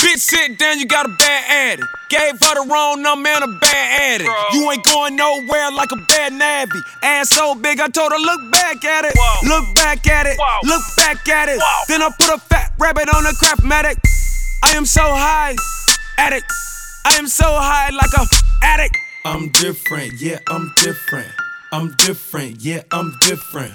Bitch, 0.00 0.18
sit 0.18 0.58
down, 0.58 0.78
you 0.78 0.86
got 0.86 1.06
a 1.06 1.10
bad 1.10 1.44
addict. 1.76 1.88
Gave 2.08 2.40
her 2.40 2.54
the 2.54 2.66
wrong 2.72 3.02
number 3.02 3.28
and 3.28 3.44
a 3.44 3.58
bad 3.60 4.00
addict. 4.00 4.30
You 4.54 4.70
ain't 4.70 4.82
going 4.84 5.14
nowhere 5.14 5.70
like 5.70 5.92
a 5.92 5.96
bad 6.08 6.32
navvy. 6.32 6.80
Ass 7.02 7.28
so 7.30 7.54
big, 7.54 7.78
I 7.80 7.88
told 7.88 8.10
her, 8.10 8.18
look 8.18 8.50
back 8.50 8.84
at 8.84 9.04
it. 9.04 9.14
Look 9.46 9.64
back 9.76 10.06
at 10.08 10.26
it. 10.26 10.38
Look 10.64 10.82
back 10.96 11.28
at 11.28 11.48
it. 11.50 11.60
Then 11.86 12.02
I 12.02 12.10
put 12.18 12.34
a 12.34 12.38
fat 12.38 12.72
rabbit 12.78 13.14
on 13.14 13.26
a 13.26 13.32
Craftmatic. 13.32 13.96
I 14.64 14.70
am 14.76 14.86
so 14.86 15.02
high, 15.02 15.54
addict. 16.18 16.50
I 17.04 17.16
am 17.16 17.26
so 17.26 17.44
high 17.46 17.90
like 17.90 18.12
a 18.16 18.26
addict. 18.64 18.96
I'm 19.24 19.50
different, 19.50 20.14
yeah, 20.20 20.38
I'm 20.48 20.72
different. 20.76 21.28
I'm 21.72 21.94
different, 21.96 22.62
yeah, 22.62 22.82
I'm 22.90 23.14
different. 23.20 23.74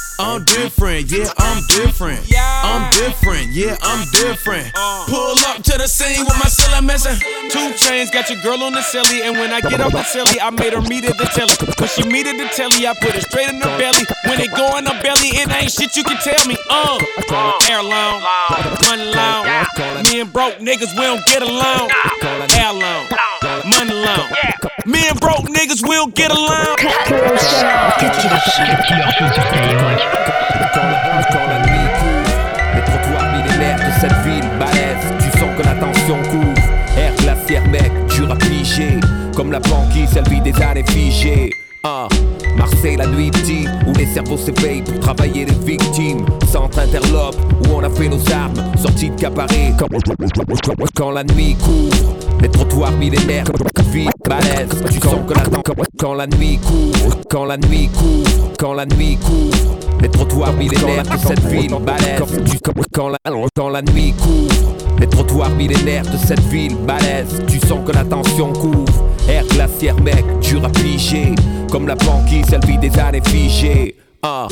I'm 0.21 0.45
different, 0.45 1.11
yeah, 1.11 1.33
I'm 1.37 1.63
different. 1.67 2.21
I'm 2.63 2.89
different, 2.91 3.47
yeah, 3.53 3.75
I'm 3.81 4.05
different. 4.11 4.71
Pull 5.09 5.35
up 5.49 5.63
to 5.63 5.77
the 5.77 5.87
scene 5.87 6.23
with 6.23 6.37
my 6.37 6.45
ceiling 6.45 6.85
missing. 6.85 7.17
2 7.49 7.57
Chainz, 7.73 8.11
got 8.13 8.29
your 8.29 8.39
girl 8.43 8.61
on 8.63 8.73
the 8.73 8.83
silly, 8.83 9.23
and 9.23 9.37
when 9.37 9.51
I 9.51 9.61
get 9.61 9.81
off 9.81 9.91
the 9.91 10.03
silly, 10.03 10.39
I 10.39 10.51
made 10.51 10.73
her 10.73 10.81
meet 10.81 11.05
at 11.05 11.17
the 11.17 11.25
telly. 11.33 11.57
When 11.79 11.89
she 11.89 12.03
meet 12.05 12.27
at 12.27 12.37
the 12.37 12.47
telly, 12.53 12.85
I 12.85 12.93
put 13.01 13.15
it 13.15 13.23
straight 13.23 13.49
in 13.49 13.61
her 13.61 13.77
belly. 13.79 14.05
When 14.25 14.39
it 14.39 14.51
go 14.55 14.77
in 14.77 14.85
her 14.85 15.01
belly, 15.01 15.33
it 15.41 15.49
ain't 15.49 15.71
shit 15.71 15.97
you 15.97 16.03
can 16.03 16.17
tell 16.21 16.45
me. 16.47 16.55
Uh, 16.69 17.01
air 17.69 17.81
long, 17.81 18.21
money 18.85 19.09
long. 19.09 19.45
Me 20.05 20.21
and 20.21 20.31
broke 20.31 20.59
niggas, 20.61 20.93
we 20.93 21.01
don't 21.01 21.25
get 21.25 21.41
along. 21.41 21.89
Air 22.21 22.73
long, 22.73 23.07
money 23.65 23.93
long. 23.93 24.27
Me 24.85 25.07
and 25.09 25.19
broke 25.19 25.47
niggas, 25.49 25.81
don't 25.81 26.15
get 26.15 26.31
along. 26.31 26.75
Quand 31.31 31.47
la 31.47 31.59
nuit 31.59 31.87
couvre, 31.99 32.31
les 32.75 32.83
trottoirs 32.83 33.31
millénaires 33.33 33.77
de 33.77 33.91
cette 33.99 34.17
ville 34.25 34.49
balèze, 34.59 35.05
tu 35.19 35.39
sens 35.39 35.49
que 35.57 35.63
la 35.63 35.75
tension 35.75 36.17
couvre. 36.29 36.61
Air 36.97 37.13
glaciaire, 37.17 37.67
mec, 37.69 37.91
à 38.29 38.35
piger, 38.35 38.99
comme 39.35 39.51
la 39.51 39.59
banquise, 39.59 40.09
elle 40.15 40.27
vit 40.29 40.41
des 40.41 40.61
années 40.61 40.85
figées. 40.87 41.51
Ah, 41.83 42.07
Marseille 42.55 42.95
la 42.95 43.07
nuit 43.07 43.31
petit, 43.31 43.65
où 43.87 43.93
les 43.93 44.05
cerveaux 44.05 44.37
s'éveillent 44.37 44.83
pour 44.83 44.99
travailler 44.99 45.45
les 45.45 45.65
victimes. 45.65 46.25
Centre 46.51 46.79
interlope, 46.79 47.35
où 47.65 47.73
on 47.73 47.83
a 47.83 47.89
fait 47.89 48.07
nos 48.07 48.21
armes, 48.31 48.53
sorties 48.77 49.09
de 49.09 49.19
cabaret. 49.19 49.73
Quand, 49.79 49.87
quand 50.95 51.11
la 51.11 51.23
nuit 51.23 51.55
couvre, 51.55 52.15
les 52.41 52.49
trottoirs 52.49 52.91
millénaires, 52.93 53.45
vie 53.91 54.07
balèze, 54.27 54.69
tu 54.91 54.99
sens 54.99 55.19
que 55.27 55.33
la 55.33 55.43
quand, 55.97 56.13
la 56.13 56.27
nuit 56.27 56.59
couvre, 56.59 57.17
quand 57.29 57.45
la 57.45 57.57
nuit 57.57 57.89
couvre, 57.89 58.51
quand 58.57 58.73
la 58.73 58.85
nuit 58.85 59.17
couvre. 59.17 59.77
Les 60.01 60.09
trottoirs 60.09 60.53
millénaires 60.53 61.03
de 61.03 61.17
cette 61.17 61.45
ville 61.45 61.75
balèze, 61.85 62.43
tu 62.45 62.57
quand 62.91 63.09
la, 63.09 63.17
quand 63.55 63.69
la 63.69 63.81
nuit 63.81 64.13
couvre. 64.13 64.75
Les 64.99 65.07
trottoirs 65.07 65.51
millénaires 65.51 66.05
de 66.05 66.17
cette 66.17 66.43
ville 66.47 66.75
balèze, 66.75 67.41
tu 67.47 67.59
sens 67.59 67.79
que 67.85 67.91
la 67.91 68.03
tension 68.03 68.51
couvre. 68.53 69.05
Air 69.29 69.45
glaciaire, 69.47 69.99
mec, 70.01 70.25
dur 70.41 70.65
à 70.65 70.69
piger. 70.69 71.35
Comme 71.71 71.87
la 71.87 71.95
banquise, 71.95 72.47
elle 72.51 72.65
vit 72.65 72.77
des 72.77 72.97
années 72.97 73.21
figées. 73.23 73.95
Ah, 74.23 74.47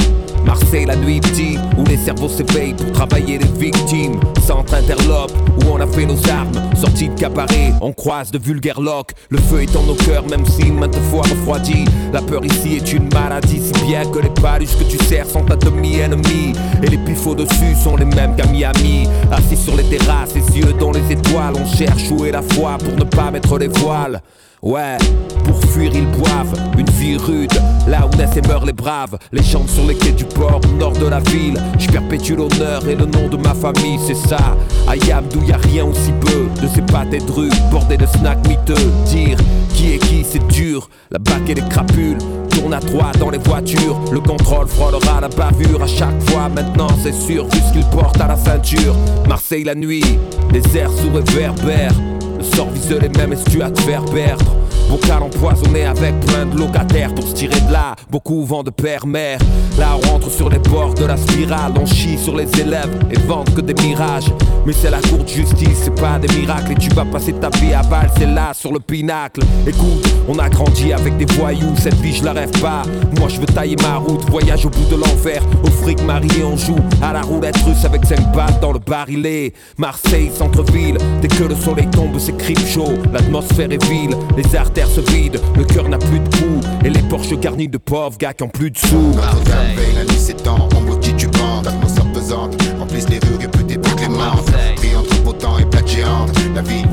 Marseille 0.46 0.86
la 0.86 0.96
nuit 0.96 1.20
petit, 1.22 1.60
où 1.78 1.84
les 1.84 1.98
cerveaux 1.98 2.28
s'éveillent 2.28 2.74
pour 2.74 2.92
travailler 2.92 3.38
les 3.38 3.46
victimes. 3.46 4.20
Centre 4.48 4.74
interlope, 4.74 5.32
où 5.58 5.70
on 5.70 5.80
a 5.80 5.86
fait 5.86 6.08
nos 6.08 6.18
armes, 6.28 6.60
sorties 6.76 7.10
de 7.10 7.14
cabaret, 7.14 7.74
on 7.80 7.94
croise 7.94 8.32
de 8.32 8.40
vulgaires 8.40 8.82
locs. 8.82 9.12
Le 9.30 9.38
feu 9.38 9.62
est 9.62 9.72
dans 9.72 9.84
nos 9.84 9.94
cœurs, 9.94 10.28
même 10.28 10.44
si 10.48 10.72
maintes 10.72 10.98
fois 11.12 11.22
refroidi. 11.22 11.86
La 12.12 12.24
peur 12.24 12.44
ici 12.44 12.78
est 12.78 12.94
une 12.94 13.14
maladie, 13.14 13.62
si 13.62 13.86
bien 13.86 14.10
que 14.10 14.18
les 14.18 14.32
paluches 14.42 14.76
que 14.76 14.86
tu 14.86 14.98
sers 15.06 15.30
sont 15.30 15.46
ta 15.46 15.56
demi-ennemie. 15.56 16.54
Et 16.82 16.88
les 16.88 16.98
pifots 16.98 17.36
dessus 17.36 17.76
sont 17.76 17.96
les 17.96 18.06
mêmes 18.06 18.36
qu'à 18.36 18.48
Miami. 18.48 19.08
Assis 19.32 19.58
sur 19.58 19.76
les 19.76 19.84
terrasses, 19.84 20.34
les 20.34 20.58
yeux 20.58 20.74
dans 20.80 20.92
les 20.92 21.12
étoiles, 21.12 21.54
on 21.56 21.66
cherche 21.68 22.10
où 22.10 22.26
est 22.26 22.32
la 22.32 22.42
foi 22.42 22.80
pour 22.80 22.96
ne 22.96 23.04
pas 23.04 23.30
mettre 23.30 23.60
les 23.60 23.68
voiles. 23.68 24.20
Ouais, 24.62 24.98
pour 25.46 25.58
fuir 25.72 25.90
ils 25.94 26.06
boivent 26.08 26.54
une 26.78 26.90
vie 26.90 27.16
rude, 27.16 27.54
là 27.88 28.06
où 28.06 28.16
naissent 28.18 28.36
et 28.36 28.46
meurent 28.46 28.66
les 28.66 28.74
braves. 28.74 29.18
Les 29.32 29.42
chantent 29.42 29.70
sur 29.70 29.86
les 29.86 29.96
quais 29.96 30.12
du 30.12 30.26
port, 30.26 30.60
au 30.66 30.78
nord 30.78 30.92
de 30.92 31.08
la 31.08 31.20
ville. 31.20 31.58
Je 31.78 31.88
perpétue 31.88 32.34
l'honneur 32.34 32.86
et 32.86 32.96
le 32.96 33.06
nom 33.06 33.30
de 33.30 33.38
ma 33.38 33.54
famille, 33.54 33.98
c'est 34.06 34.28
ça. 34.28 34.58
Ayam 34.90 35.24
d'où 35.32 35.42
y 35.46 35.54
a 35.54 35.58
rien 35.58 35.86
aussi 35.86 36.12
peu 36.20 36.50
de 36.62 36.68
ces 36.68 36.82
pâtés 36.82 37.20
de 37.20 37.32
rue, 37.32 37.50
bordés 37.72 37.96
de 37.96 38.06
snacks 38.06 38.46
miteux. 38.50 38.92
Dire 39.06 39.38
qui 39.74 39.94
est 39.94 40.00
qui, 40.00 40.26
c'est 40.30 40.46
dur. 40.48 40.90
La 41.10 41.20
bac 41.20 41.48
et 41.48 41.56
les 41.56 41.68
crapules 41.70 42.18
tournent 42.50 42.74
à 42.74 42.82
trois 42.82 43.14
dans 43.18 43.30
les 43.30 43.38
voitures. 43.38 43.98
Le 44.12 44.20
contrôle 44.20 44.68
frôlera 44.68 45.22
la 45.22 45.30
bavure 45.30 45.82
à 45.84 45.88
chaque 45.88 46.22
fois. 46.30 46.50
Maintenant, 46.50 46.90
c'est 47.02 47.14
sûr, 47.14 47.46
vu 47.46 47.60
ce 47.66 47.72
qu'ils 47.72 47.90
portent 47.92 48.20
à 48.20 48.28
la 48.28 48.36
ceinture. 48.36 48.94
Marseille 49.26 49.64
la 49.64 49.76
nuit, 49.76 50.20
les 50.52 50.78
airs 50.78 50.92
sous 50.92 51.14
réverbères. 51.14 51.94
Le 52.40 52.46
sort 52.46 52.70
vise 52.70 52.90
les 52.90 53.10
mêmes 53.10 53.34
et 53.34 53.50
tu 53.52 53.62
à 53.62 53.70
te 53.70 53.82
faire 53.82 54.06
perdre. 54.06 54.56
Bocal 54.90 55.22
empoisonné 55.22 55.86
avec 55.86 56.20
plein 56.22 56.48
de 56.48 56.58
locataires 56.58 57.14
pour 57.14 57.28
se 57.28 57.34
tirer 57.34 57.62
de 57.62 57.72
là. 57.72 57.96
Beaucoup 58.10 58.44
vont 58.44 58.64
de 58.64 58.72
père-mère. 58.72 59.38
Là, 59.78 59.96
on 59.96 60.10
rentre 60.10 60.32
sur 60.32 60.50
les 60.50 60.58
bords 60.58 60.96
de 60.96 61.06
la 61.06 61.16
spirale. 61.16 61.74
On 61.80 61.86
chie 61.86 62.18
sur 62.18 62.36
les 62.36 62.50
élèves 62.60 62.90
et 63.12 63.20
vendent 63.20 63.54
que 63.54 63.62
des 63.62 63.76
mirages. 63.84 64.32
Mais 64.66 64.74
c'est 64.74 64.90
la 64.90 65.00
cour 65.00 65.20
de 65.20 65.28
justice, 65.28 65.82
c'est 65.84 66.02
pas 66.02 66.18
des 66.18 66.28
miracles. 66.36 66.72
Et 66.72 66.76
tu 66.76 66.90
vas 66.90 67.06
passer 67.06 67.34
ta 67.34 67.50
vie 67.60 67.74
à 67.74 67.84
balle, 67.84 68.10
c'est 68.18 68.26
là 68.26 68.52
sur 68.54 68.74
le 68.74 68.80
pinacle. 68.80 69.42
Écoute, 69.68 70.12
on 70.28 70.40
a 70.40 70.50
grandi 70.50 70.92
avec 70.92 71.16
des 71.18 71.26
voyous. 71.36 71.76
Cette 71.78 71.96
vie, 72.02 72.16
je 72.16 72.24
la 72.24 72.34
rêve 72.34 72.60
pas. 72.60 72.82
Moi, 73.20 73.30
je 73.30 73.40
veux 73.40 73.46
tailler 73.46 73.76
ma 73.84 73.98
route. 73.98 74.28
Voyage 74.32 74.66
au 74.66 74.70
bout 74.70 74.86
de 74.90 74.96
l'enfer. 74.96 75.44
Au 75.64 75.70
fric 75.70 76.02
marié, 76.02 76.44
on 76.44 76.58
joue 76.58 76.80
à 77.04 77.14
la 77.14 77.22
roulette 77.22 77.58
russe 77.58 77.86
avec 77.86 78.06
5 78.06 78.36
balles 78.36 78.60
dans 78.60 78.72
le 78.72 78.80
barillet. 78.80 79.54
Marseille, 79.78 80.32
centre-ville. 80.36 80.98
Dès 81.22 81.28
que 81.28 81.44
le 81.44 81.56
soleil 81.56 81.88
tombe, 81.92 82.18
c'est 82.18 82.36
crime 82.38 82.66
chaud. 82.68 82.94
L'atmosphère 83.14 83.72
est 83.72 83.86
vile, 83.86 84.16
les 84.36 84.56
artères 84.56 84.79
se 84.88 85.02
vident. 85.02 85.40
Le 85.58 85.64
cœur 85.64 85.90
n'a 85.90 85.98
plus 85.98 86.20
de 86.20 86.30
coups. 86.30 86.68
Et 86.86 86.90
les 86.90 87.02
Porsche 87.04 87.38
garnis 87.40 87.68
de 87.68 87.78
pauvres 87.78 88.18
gars 88.18 88.34
qui 88.34 88.44
ont 88.44 88.50
plus 88.50 88.72
de 88.72 88.78
sous. 88.78 89.14
Notre-Dame 89.16 89.76
veille 89.76 89.96
la 89.96 90.06
nuit 90.06 90.20
s'étend, 90.20 90.70
on 90.76 90.82
maudit 90.82 91.14
du 91.14 91.28
bande, 91.28 91.68
atmosphère 91.68 92.12
pesante, 92.14 92.62
remplissent 92.80 93.10
les 93.10 93.20
rues 93.20 93.38
réputées 93.40 93.78
pour 93.78 93.96
clémentes. 93.96 94.52
Pris 94.76 94.96
entre 94.96 95.22
beau 95.24 95.34
temps 95.34 95.58
et 95.58 95.66
plate 95.66 95.88
géante, 95.88 96.32
la 96.56 96.62
ville 96.62 96.88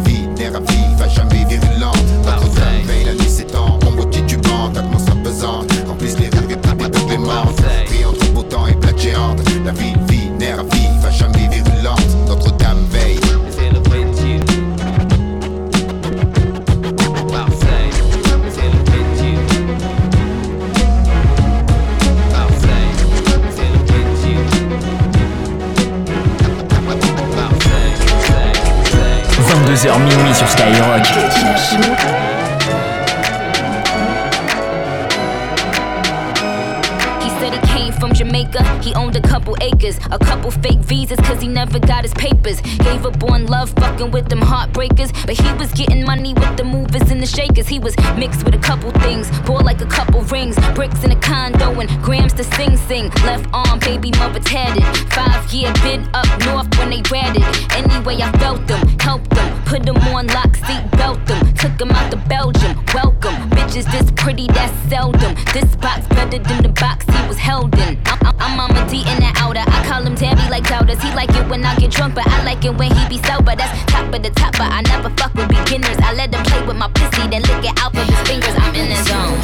Gave 42.46 43.04
up 43.04 43.20
on 43.24 43.46
love, 43.46 43.70
fucking 43.70 44.12
with 44.12 44.28
them 44.28 44.38
heartbreakers. 44.38 45.11
But 45.26 45.37
he 45.37 45.52
was 45.54 45.72
getting 45.72 46.04
money 46.04 46.32
with 46.32 46.56
the 46.56 46.62
movers 46.62 47.11
and 47.11 47.20
the 47.20 47.26
shakers. 47.26 47.66
He 47.66 47.80
was 47.80 47.96
mixed 48.16 48.44
with 48.44 48.54
a 48.54 48.59
couple 48.59 48.92
things, 49.02 49.28
bought 49.40 49.64
like 49.64 49.80
a 49.80 49.87
couple 49.87 50.22
rings, 50.22 50.54
bricks 50.76 51.02
in 51.02 51.11
a 51.11 51.16
condo, 51.16 51.80
and 51.80 51.90
grams 52.04 52.35
to 52.35 52.44
sing 52.44 52.76
sing. 52.76 53.11
Left 53.24 53.48
arm, 53.52 53.80
baby 53.80 54.12
mother 54.12 54.38
tatted. 54.38 54.85
Five 55.12 55.52
year 55.52 55.72
been 55.82 56.09
up 56.14 56.28
north 56.46 56.70
when 56.78 56.90
they 56.90 57.02
ratted. 57.11 57.42
Anyway, 57.72 58.22
I 58.22 58.30
felt 58.38 58.64
them, 58.68 58.87
helped 59.00 59.30
them, 59.30 59.64
put 59.64 59.82
them 59.82 59.96
on 60.14 60.28
lock, 60.28 60.54
seat 60.54 60.88
belt 60.92 61.18
them, 61.26 61.52
took 61.54 61.76
them 61.78 61.90
out 61.90 62.12
to 62.12 62.16
Belgium. 62.28 62.80
Welcome, 62.94 63.56
bitches 63.66 63.90
this 63.90 64.11
pretty, 64.12 64.46
that's 64.48 64.72
seldom. 64.88 65.35
This 65.52 65.76
box 65.76 66.07
better 66.09 66.38
than 66.38 66.62
the 66.62 66.68
box 66.68 67.05
he 67.05 67.29
was 67.29 67.37
held 67.37 67.74
in. 67.79 67.98
I'm, 68.07 68.37
I'm, 68.38 68.61
I'm 68.61 68.70
in 68.70 69.18
the 69.18 69.33
outer. 69.37 69.64
I 69.66 69.85
call 69.87 70.02
him 70.02 70.14
Tabby 70.14 70.48
like 70.50 70.64
doubters. 70.64 71.00
He 71.02 71.12
like 71.14 71.31
it 71.31 71.48
when 71.48 71.64
I 71.64 71.74
get 71.76 71.90
drunk, 71.90 72.14
but 72.14 72.26
I 72.26 72.44
like 72.44 72.64
it 72.64 72.74
when 72.76 72.94
he 72.94 73.09
be 73.09 73.18
sober. 73.24 73.57
That's 73.57 73.72
top 73.90 74.14
of 74.14 74.22
the 74.22 74.31
top, 74.31 74.52
but 74.52 74.70
I 74.70 74.83
never 74.83 75.11
fuck 75.16 75.35
with 75.35 75.48
beginners. 75.48 75.96
I 75.98 76.14
let 76.14 76.35
him 76.35 76.44
play 76.44 76.64
with 76.66 76.76
my 76.76 76.88
pussy, 76.88 77.29
then 77.29 77.42
lick 77.42 77.64
it 77.64 77.79
out 77.83 77.94
of 77.96 78.07
his 78.07 78.20
fingers. 78.29 78.55
I'm 78.57 78.74
in 78.74 78.88
the 78.88 78.96
zone. 79.05 79.37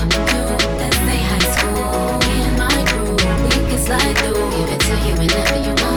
Slide 3.82 4.16
through, 4.18 4.50
give 4.54 4.70
it 4.70 4.80
to 4.80 4.94
you 5.04 5.14
whenever 5.18 5.58
you 5.58 5.74
want, 5.82 5.91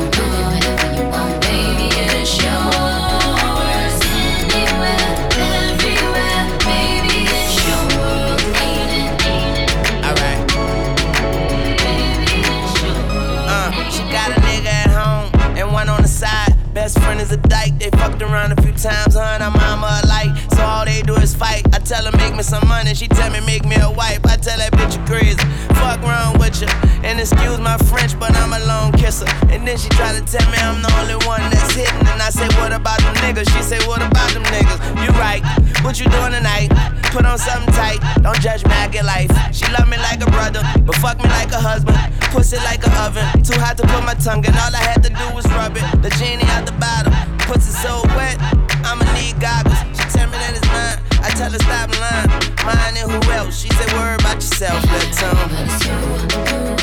a 17.31 17.37
dyke. 17.37 17.77
They 17.79 17.89
fucked 17.91 18.21
around 18.21 18.51
a 18.51 18.61
few 18.61 18.73
times, 18.73 19.15
huh? 19.15 19.35
And 19.35 19.43
I'm 19.43 19.53
mama 19.53 20.01
alike. 20.03 20.35
So 20.53 20.63
all 20.63 20.85
they 20.85 21.01
do 21.01 21.15
is 21.15 21.35
fight. 21.35 21.63
I 21.73 21.79
tell 21.79 22.05
her, 22.05 22.15
make 22.17 22.35
me 22.35 22.43
some 22.43 22.67
money. 22.67 22.93
She 22.93 23.07
tell 23.07 23.31
me, 23.31 23.39
make 23.45 23.65
me 23.65 23.75
a 23.75 23.89
wife. 23.89 24.25
I 24.25 24.37
tell 24.37 24.57
that 24.57 24.71
bitch 24.73 24.97
you 24.97 25.05
crazy. 25.05 25.37
Fuck 25.75 26.01
wrong 26.01 26.37
with 26.39 26.61
you. 26.61 26.67
And 27.03 27.19
excuse 27.19 27.59
my 27.59 27.77
French, 27.77 28.17
but 28.19 28.35
I'm 28.35 28.53
a 28.53 28.65
lone 29.05 29.11
kisser. 29.11 29.29
And 29.53 29.67
then 29.67 29.77
she 29.77 29.89
try 29.89 30.13
to 30.13 30.21
tell 30.25 30.45
me 30.51 30.57
I'm 30.57 30.81
the 30.81 30.91
only 30.99 31.15
one 31.25 31.41
that's 31.51 31.73
hitting. 31.73 32.07
And 32.07 32.21
I 32.21 32.29
say, 32.29 32.47
what 32.57 32.73
about 32.73 32.99
them 32.99 33.13
niggas? 33.21 33.49
She 33.53 33.61
say, 33.61 33.79
what 33.87 34.01
about 34.01 34.31
them 34.33 34.43
niggas? 34.43 34.79
You 35.03 35.11
right. 35.19 35.43
What 35.83 35.99
you 35.99 36.09
doing 36.09 36.31
tonight? 36.31 36.69
Put 37.13 37.25
on 37.25 37.37
something 37.37 37.73
tight. 37.73 37.99
Don't 38.21 38.39
judge 38.41 38.65
me, 38.65 38.73
I 38.73 38.87
get 38.87 39.05
life. 39.05 39.31
She 39.53 39.65
love 39.71 39.87
me 39.87 39.97
like 39.97 40.21
a 40.21 40.29
brother, 40.31 40.61
but 40.81 40.95
fuck 40.95 41.17
me 41.17 41.29
like 41.29 41.51
a 41.51 41.59
husband. 41.59 41.97
Pussy 42.33 42.57
like 42.65 42.85
an 42.85 42.93
oven. 42.97 43.23
Too 43.43 43.59
hot 43.59 43.77
to 43.77 43.83
put 43.87 44.03
my 44.03 44.15
tongue 44.15 44.43
in. 44.43 44.53
All 44.57 44.73
I 44.73 44.81
had 44.81 45.03
to 45.03 45.09
do 45.09 45.25
was 45.33 45.45
rub 45.53 45.77
it. 45.77 45.85
The 46.01 46.09
genie 46.17 46.43
out 46.57 46.65
the 46.65 46.73
bottle. 46.81 47.13
Pussy 47.45 47.71
so 47.71 48.01
wet. 48.17 48.37
I'ma 48.83 49.05
need 49.13 49.39
goggles. 49.39 49.77
She 49.95 50.03
tell 50.09 50.27
me 50.27 50.37
that 50.41 50.57
it's 50.57 50.67
mine. 50.73 50.99
I 51.23 51.29
tell 51.37 51.51
her 51.51 51.61
stop 51.61 51.93
lying. 52.01 52.29
Mine 52.65 52.97
and 52.97 53.11
who 53.11 53.21
else? 53.31 53.61
She 53.61 53.69
say 53.69 53.87
worry 53.93 54.15
about 54.15 54.35
yourself, 54.35 54.81
little 54.91 56.74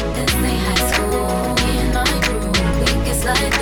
tongue. 3.25 3.62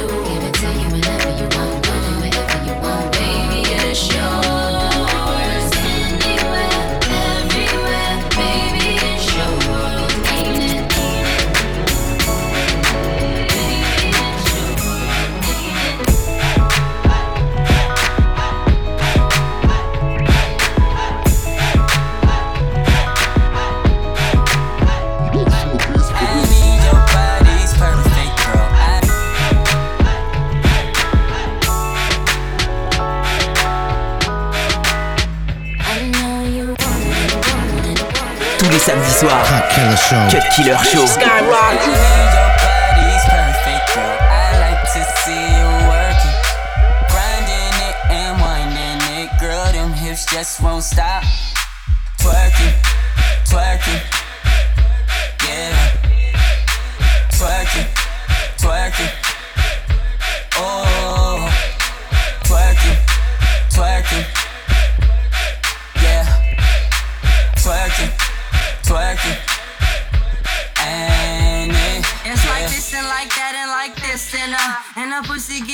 Winding 48.41 48.99
it, 49.23 49.31
girl. 49.39 49.71
Them 49.71 49.93
hips 49.93 50.27
just 50.27 50.61
won't 50.61 50.83
stop. 50.83 51.23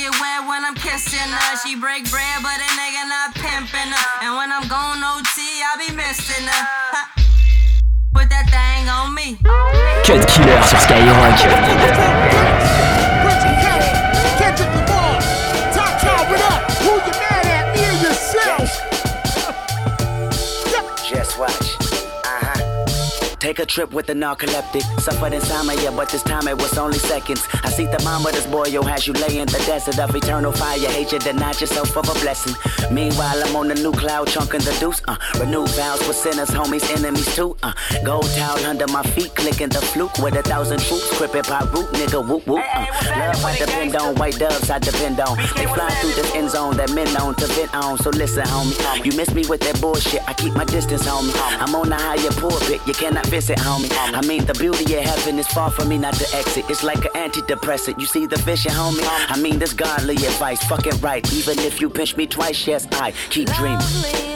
Get 0.07 0.21
wet 0.21 0.49
when 0.49 0.65
I'm 0.65 0.75
kissing 0.75 1.19
her 1.19 1.57
She 1.63 1.77
break 1.77 2.11
bread 2.11 2.39
but 2.43 2.57
a 2.57 2.71
nigga 2.79 3.09
not 3.09 3.35
pimping 3.35 3.93
her 3.93 4.07
And 4.23 4.37
when 4.37 4.53
I'm 4.53 4.69
going 4.69 5.03
OT 5.03 5.39
I 5.63 5.77
be 5.79 5.95
missing 5.95 6.47
her. 6.47 6.65
Put 8.15 8.31
that 8.31 8.47
thing 8.51 8.89
on 8.89 9.15
me 9.15 9.39
Cut 10.05 10.27
Killer 10.29 10.63
sur 10.63 10.79
Skyrock. 10.79 12.56
Take 23.47 23.61
a 23.61 23.65
trip 23.65 23.93
with 23.93 24.07
the 24.07 24.13
narcoleptic. 24.13 24.83
Suffered 25.01 25.33
insomnia, 25.33 25.93
but 25.93 26.09
this 26.09 26.25
time 26.25 26.49
it 26.49 26.57
was 26.57 26.77
only 26.77 26.99
seconds. 26.99 27.47
I 27.63 27.71
see 27.71 27.87
the 27.87 28.03
mama, 28.03 28.33
this 28.33 28.45
boy, 28.45 28.65
yo, 28.65 28.83
has 28.83 29.07
you 29.07 29.13
lay 29.13 29.39
in 29.39 29.47
the 29.47 29.63
desert 29.65 30.01
of 30.01 30.13
eternal 30.17 30.51
fire. 30.51 30.81
Hate 30.91 31.13
you, 31.13 31.21
deny 31.21 31.51
yourself 31.51 31.97
of 31.97 32.09
a 32.09 32.15
blessing. 32.19 32.57
Meanwhile, 32.91 33.41
I'm 33.45 33.55
on 33.55 33.69
the 33.69 33.77
new 33.77 33.93
cloud, 33.93 34.27
chunking 34.27 34.63
the 34.63 34.77
deuce. 34.81 35.01
Uh, 35.07 35.15
renew 35.39 35.65
vows 35.65 36.03
for 36.03 36.13
sinners, 36.13 36.51
homies, 36.51 36.91
enemies 36.91 37.33
too. 37.37 37.57
Uh, 37.63 37.73
gold 38.05 38.29
towel 38.35 38.59
under 38.67 38.89
my 38.89 39.05
feet, 39.15 39.33
clicking 39.37 39.69
the 39.69 39.81
fluke 39.81 40.19
with 40.19 40.35
a 40.35 40.43
thousand 40.43 40.81
troops. 40.81 41.17
Crippin' 41.17 41.45
pop 41.45 41.73
root, 41.73 41.87
nigga, 41.93 42.19
whoop 42.27 42.45
whoop. 42.49 42.65
Uh, 42.75 42.87
love, 43.17 43.45
I 43.45 43.57
depend 43.57 43.95
on 43.95 44.17
white 44.17 44.41
doves, 44.41 44.71
I 44.71 44.81
depend 44.81 45.21
on. 45.21 45.37
They 45.55 45.67
fly 45.67 45.89
through 46.01 46.15
this 46.19 46.35
end 46.35 46.51
zone 46.51 46.77
that 46.79 46.93
men 46.97 47.07
known 47.15 47.37
to 47.37 47.47
vent 47.47 47.73
on. 47.77 47.97
So 47.99 48.11
listen, 48.11 48.43
homie, 48.43 49.07
you 49.07 49.17
miss 49.17 49.33
me 49.33 49.45
with 49.49 49.61
that 49.61 49.81
bullshit. 49.81 50.29
I 50.29 50.35
keep 50.35 50.53
my 50.55 50.65
distance, 50.65 51.07
homie. 51.07 51.33
I'm 51.63 51.77
on 51.77 51.91
the 51.91 51.97
higher 51.97 52.33
pulpit, 52.41 52.81
you 52.89 52.95
cannot 52.95 53.31
visit, 53.37 53.59
homie. 53.59 53.91
I 53.93 54.23
mean, 54.27 54.47
the 54.47 54.55
beauty 54.55 54.95
of 54.95 55.05
heaven 55.05 55.39
is 55.39 55.47
far 55.49 55.71
from 55.71 55.89
me 55.89 55.99
not 55.99 56.15
to 56.15 56.27
exit. 56.35 56.65
It's 56.71 56.83
like 56.83 57.05
an 57.05 57.31
antidepressant. 57.31 58.01
You 58.01 58.07
see 58.07 58.25
the 58.25 58.39
vision, 58.39 58.73
homie? 58.73 59.05
I 59.05 59.39
mean, 59.39 59.59
this 59.59 59.75
godly 59.75 60.17
advice, 60.17 60.65
Fuck 60.65 60.87
it 60.87 60.99
right. 61.03 61.25
Even 61.35 61.59
if 61.59 61.79
you 61.83 61.91
pinch 61.91 62.17
me 62.17 62.27
twice, 62.27 62.67
yes, 62.67 62.89
I 62.93 63.13
keep 63.29 63.49
dreaming. 63.53 64.36